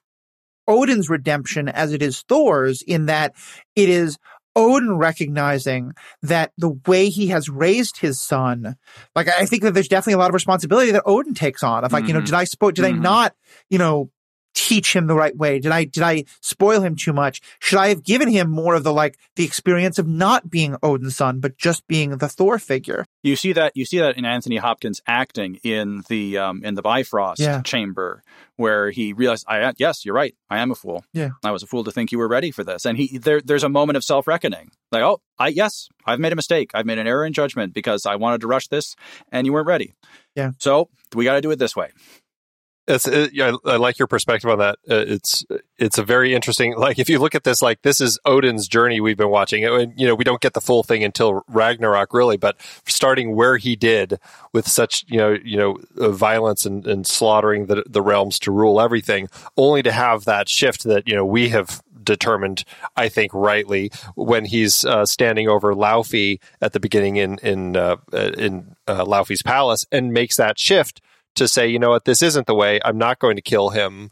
Odin's 0.67 1.09
redemption 1.09 1.67
as 1.67 1.93
it 1.93 2.01
is 2.01 2.21
Thor's 2.21 2.81
in 2.81 3.07
that 3.07 3.33
it 3.75 3.89
is 3.89 4.17
Odin 4.55 4.97
recognizing 4.97 5.93
that 6.21 6.51
the 6.57 6.77
way 6.85 7.09
he 7.09 7.27
has 7.27 7.49
raised 7.49 7.97
his 7.97 8.19
son, 8.19 8.75
like 9.15 9.27
I 9.29 9.45
think 9.45 9.63
that 9.63 9.73
there's 9.73 9.87
definitely 9.87 10.13
a 10.13 10.17
lot 10.17 10.29
of 10.29 10.33
responsibility 10.33 10.91
that 10.91 11.03
Odin 11.05 11.33
takes 11.33 11.63
on 11.63 11.83
of 11.83 11.91
like, 11.91 12.01
mm-hmm. 12.01 12.07
you 12.07 12.13
know, 12.13 12.19
mm-hmm. 12.19 12.25
did 12.25 12.33
I 12.33 12.43
suppose, 12.43 12.73
did 12.73 12.85
mm-hmm. 12.85 12.99
I 12.99 13.03
not, 13.03 13.35
you 13.69 13.77
know, 13.77 14.11
teach 14.67 14.95
him 14.95 15.07
the 15.07 15.15
right 15.15 15.35
way? 15.35 15.59
Did 15.59 15.71
I, 15.71 15.85
did 15.85 16.03
I 16.03 16.25
spoil 16.41 16.81
him 16.81 16.95
too 16.95 17.13
much? 17.13 17.41
Should 17.59 17.79
I 17.79 17.89
have 17.89 18.03
given 18.03 18.29
him 18.29 18.49
more 18.49 18.75
of 18.75 18.83
the, 18.83 18.93
like, 18.93 19.17
the 19.35 19.45
experience 19.45 19.97
of 19.97 20.07
not 20.07 20.49
being 20.49 20.75
Odin's 20.83 21.15
son, 21.15 21.39
but 21.39 21.57
just 21.57 21.87
being 21.87 22.17
the 22.17 22.27
Thor 22.27 22.59
figure? 22.59 23.05
You 23.23 23.35
see 23.35 23.53
that, 23.53 23.75
you 23.75 23.85
see 23.85 23.99
that 23.99 24.17
in 24.17 24.25
Anthony 24.25 24.57
Hopkins 24.57 25.01
acting 25.07 25.59
in 25.63 26.03
the, 26.09 26.37
um, 26.37 26.63
in 26.63 26.75
the 26.75 26.81
Bifrost 26.81 27.39
yeah. 27.39 27.61
chamber 27.61 28.23
where 28.57 28.91
he 28.91 29.13
realized, 29.13 29.45
I, 29.47 29.73
yes, 29.77 30.03
you're 30.03 30.15
right. 30.15 30.35
I 30.49 30.59
am 30.59 30.71
a 30.71 30.75
fool. 30.75 31.05
Yeah. 31.13 31.29
I 31.43 31.51
was 31.51 31.63
a 31.63 31.67
fool 31.67 31.85
to 31.85 31.91
think 31.91 32.11
you 32.11 32.19
were 32.19 32.27
ready 32.27 32.51
for 32.51 32.63
this. 32.63 32.85
And 32.85 32.97
he, 32.97 33.17
there, 33.17 33.39
there's 33.41 33.63
a 33.63 33.69
moment 33.69 33.95
of 33.95 34.03
self 34.03 34.27
reckoning. 34.27 34.71
Like, 34.91 35.03
oh, 35.03 35.21
I, 35.37 35.47
yes, 35.47 35.87
I've 36.05 36.19
made 36.19 36.33
a 36.33 36.35
mistake. 36.35 36.71
I've 36.73 36.85
made 36.85 36.97
an 36.97 37.07
error 37.07 37.25
in 37.25 37.31
judgment 37.31 37.73
because 37.73 38.05
I 38.05 38.17
wanted 38.17 38.41
to 38.41 38.47
rush 38.47 38.67
this 38.67 38.95
and 39.31 39.47
you 39.47 39.53
weren't 39.53 39.67
ready. 39.67 39.93
Yeah. 40.35 40.51
So 40.59 40.89
we 41.15 41.23
got 41.23 41.35
to 41.35 41.41
do 41.41 41.51
it 41.51 41.59
this 41.59 41.75
way. 41.75 41.91
It's 42.89 43.07
it, 43.07 43.33
yeah, 43.33 43.55
I 43.65 43.75
like 43.75 43.99
your 43.99 44.07
perspective 44.07 44.49
on 44.49 44.57
that. 44.57 44.79
Uh, 44.89 45.05
it's 45.07 45.45
it's 45.77 45.99
a 45.99 46.03
very 46.03 46.33
interesting. 46.33 46.75
Like 46.75 46.97
if 46.97 47.07
you 47.07 47.19
look 47.19 47.35
at 47.35 47.43
this, 47.43 47.61
like 47.61 47.83
this 47.83 48.01
is 48.01 48.19
Odin's 48.25 48.67
journey 48.67 48.99
we've 48.99 49.17
been 49.17 49.29
watching. 49.29 49.63
And, 49.63 49.93
you 49.95 50.07
know, 50.07 50.15
we 50.15 50.23
don't 50.23 50.41
get 50.41 50.53
the 50.53 50.61
full 50.61 50.81
thing 50.81 51.03
until 51.03 51.43
Ragnarok, 51.47 52.13
really. 52.13 52.37
But 52.37 52.57
starting 52.87 53.35
where 53.35 53.57
he 53.57 53.75
did 53.75 54.19
with 54.53 54.67
such 54.67 55.05
you 55.07 55.17
know 55.17 55.37
you 55.43 55.57
know 55.57 55.77
uh, 55.99 56.09
violence 56.09 56.65
and, 56.65 56.85
and 56.87 57.05
slaughtering 57.05 57.67
the 57.67 57.83
the 57.87 58.01
realms 58.01 58.39
to 58.39 58.51
rule 58.51 58.81
everything, 58.81 59.29
only 59.55 59.83
to 59.83 59.91
have 59.91 60.25
that 60.25 60.49
shift 60.49 60.83
that 60.85 61.07
you 61.07 61.15
know 61.15 61.25
we 61.25 61.49
have 61.49 61.83
determined, 62.01 62.63
I 62.95 63.07
think, 63.09 63.31
rightly 63.35 63.91
when 64.15 64.45
he's 64.45 64.83
uh, 64.83 65.05
standing 65.05 65.47
over 65.47 65.75
Laufey 65.75 66.39
at 66.59 66.73
the 66.73 66.79
beginning 66.79 67.17
in 67.17 67.37
in 67.39 67.77
uh, 67.77 67.97
in 68.11 68.75
uh, 68.87 69.05
Laufey's 69.05 69.43
palace 69.43 69.85
and 69.91 70.11
makes 70.11 70.37
that 70.37 70.57
shift 70.57 71.01
to 71.39 71.47
say, 71.47 71.67
you 71.67 71.79
know 71.79 71.89
what, 71.89 72.05
this 72.05 72.21
isn't 72.21 72.47
the 72.47 72.55
way. 72.55 72.79
I'm 72.85 72.97
not 72.97 73.19
going 73.19 73.35
to 73.35 73.41
kill 73.41 73.69
him. 73.69 74.11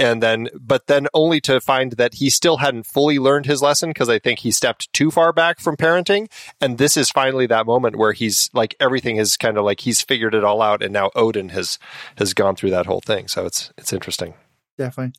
And 0.00 0.22
then, 0.22 0.48
but 0.54 0.86
then 0.86 1.08
only 1.12 1.40
to 1.42 1.60
find 1.60 1.92
that 1.92 2.14
he 2.14 2.30
still 2.30 2.58
hadn't 2.58 2.86
fully 2.86 3.18
learned 3.18 3.46
his 3.46 3.60
lesson 3.60 3.90
because 3.90 4.08
I 4.08 4.20
think 4.20 4.38
he 4.38 4.52
stepped 4.52 4.92
too 4.92 5.10
far 5.10 5.32
back 5.32 5.58
from 5.58 5.76
parenting. 5.76 6.30
And 6.60 6.78
this 6.78 6.96
is 6.96 7.10
finally 7.10 7.46
that 7.46 7.66
moment 7.66 7.96
where 7.96 8.12
he's 8.12 8.48
like 8.54 8.76
everything 8.78 9.16
is 9.16 9.36
kind 9.36 9.58
of 9.58 9.64
like 9.64 9.80
he's 9.80 10.00
figured 10.00 10.36
it 10.36 10.44
all 10.44 10.62
out, 10.62 10.84
and 10.84 10.92
now 10.92 11.10
Odin 11.16 11.48
has 11.48 11.80
has 12.16 12.32
gone 12.32 12.54
through 12.54 12.70
that 12.70 12.86
whole 12.86 13.00
thing. 13.00 13.26
So 13.26 13.44
it's 13.44 13.72
it's 13.76 13.92
interesting. 13.92 14.34
Definitely 14.76 15.14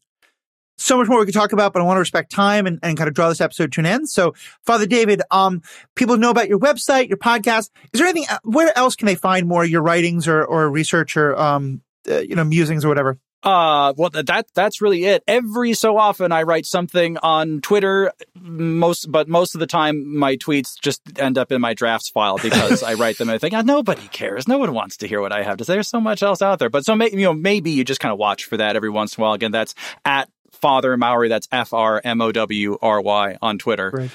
so 0.79 0.97
much 0.97 1.07
more 1.07 1.19
we 1.19 1.25
could 1.25 1.33
talk 1.33 1.51
about, 1.51 1.73
but 1.73 1.81
I 1.81 1.85
want 1.85 1.97
to 1.97 2.01
respect 2.01 2.31
time 2.31 2.65
and, 2.65 2.79
and 2.81 2.97
kind 2.97 3.07
of 3.07 3.13
draw 3.13 3.29
this 3.29 3.41
episode 3.41 3.71
to 3.73 3.81
an 3.81 3.85
end. 3.85 4.09
So, 4.09 4.33
Father 4.65 4.85
David, 4.85 5.21
um, 5.31 5.61
people 5.95 6.17
know 6.17 6.29
about 6.29 6.49
your 6.49 6.59
website, 6.59 7.09
your 7.09 7.17
podcast. 7.17 7.69
Is 7.93 7.99
there 7.99 8.07
anything, 8.07 8.27
uh, 8.29 8.39
where 8.43 8.75
else 8.77 8.95
can 8.95 9.05
they 9.05 9.15
find 9.15 9.47
more 9.47 9.65
your 9.65 9.81
writings 9.81 10.27
or, 10.27 10.43
or 10.43 10.69
research 10.69 11.17
or, 11.17 11.39
um, 11.39 11.81
uh, 12.09 12.19
you 12.19 12.35
know, 12.35 12.43
musings 12.43 12.85
or 12.85 12.89
whatever? 12.89 13.19
Uh, 13.41 13.93
well, 13.95 14.09
that 14.09 14.47
that's 14.53 14.81
really 14.81 15.05
it. 15.05 15.23
Every 15.25 15.73
so 15.73 15.97
often, 15.97 16.33
I 16.33 16.43
write 16.43 16.65
something 16.65 17.17
on 17.19 17.61
Twitter. 17.61 18.11
Most, 18.35 19.09
but 19.09 19.29
most 19.29 19.55
of 19.55 19.59
the 19.59 19.67
time, 19.67 20.17
my 20.17 20.35
tweets 20.35 20.77
just 20.81 21.01
end 21.17 21.37
up 21.37 21.51
in 21.51 21.61
my 21.61 21.73
drafts 21.73 22.09
file 22.09 22.37
because 22.43 22.83
I 22.83 22.95
write 22.95 23.17
them 23.17 23.29
and 23.29 23.35
I 23.35 23.37
think, 23.37 23.53
oh, 23.53 23.61
nobody 23.61 24.07
cares. 24.09 24.47
No 24.47 24.57
one 24.57 24.73
wants 24.73 24.97
to 24.97 25.07
hear 25.07 25.21
what 25.21 25.31
I 25.31 25.43
have 25.43 25.57
to 25.57 25.65
say. 25.65 25.73
There's 25.73 25.87
so 25.87 26.01
much 26.01 26.21
else 26.21 26.41
out 26.41 26.59
there. 26.59 26.69
But 26.69 26.83
so, 26.85 26.95
may, 26.95 27.11
you 27.11 27.23
know, 27.23 27.33
maybe 27.33 27.71
you 27.71 27.85
just 27.85 28.01
kind 28.01 28.11
of 28.11 28.19
watch 28.19 28.43
for 28.43 28.57
that 28.57 28.75
every 28.75 28.89
once 28.89 29.17
in 29.17 29.21
a 29.21 29.23
while. 29.23 29.33
Again, 29.33 29.51
that's 29.51 29.73
at 30.03 30.29
Father 30.61 30.95
Mowry. 30.97 31.29
That's 31.29 31.47
F 31.51 31.73
R 31.73 32.01
M 32.03 32.21
O 32.21 32.31
W 32.31 32.77
R 32.81 33.01
Y 33.01 33.37
on 33.41 33.57
Twitter. 33.57 33.91
Great. 33.91 34.11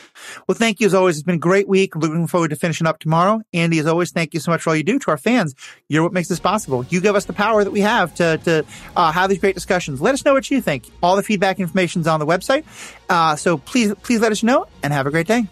Well, 0.46 0.56
thank 0.56 0.80
you 0.80 0.86
as 0.86 0.94
always. 0.94 1.16
It's 1.16 1.24
been 1.24 1.36
a 1.36 1.38
great 1.38 1.68
week. 1.68 1.96
Looking 1.96 2.26
forward 2.26 2.50
to 2.50 2.56
finishing 2.56 2.86
up 2.86 2.98
tomorrow. 2.98 3.42
Andy, 3.52 3.78
as 3.78 3.86
always, 3.86 4.12
thank 4.12 4.34
you 4.34 4.40
so 4.40 4.50
much 4.50 4.62
for 4.62 4.70
all 4.70 4.76
you 4.76 4.82
do 4.82 4.98
to 4.98 5.10
our 5.10 5.16
fans. 5.16 5.54
You're 5.88 6.02
what 6.02 6.12
makes 6.12 6.28
this 6.28 6.40
possible. 6.40 6.84
You 6.88 7.00
give 7.00 7.16
us 7.16 7.24
the 7.24 7.32
power 7.32 7.64
that 7.64 7.70
we 7.70 7.80
have 7.80 8.14
to, 8.16 8.38
to 8.38 8.64
uh, 8.96 9.12
have 9.12 9.30
these 9.30 9.38
great 9.38 9.54
discussions. 9.54 10.00
Let 10.00 10.14
us 10.14 10.24
know 10.24 10.34
what 10.34 10.50
you 10.50 10.60
think. 10.60 10.84
All 11.02 11.16
the 11.16 11.22
feedback 11.22 11.60
information 11.60 12.00
is 12.00 12.06
on 12.06 12.20
the 12.20 12.26
website. 12.26 12.64
Uh, 13.08 13.36
so 13.36 13.58
please, 13.58 13.94
please 14.02 14.20
let 14.20 14.32
us 14.32 14.42
know 14.42 14.66
and 14.82 14.92
have 14.92 15.06
a 15.06 15.10
great 15.10 15.26
day. 15.26 15.46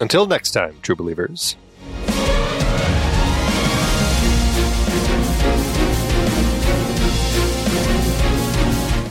Until 0.00 0.26
next 0.26 0.50
time, 0.50 0.74
true 0.82 0.96
believers. 0.96 1.56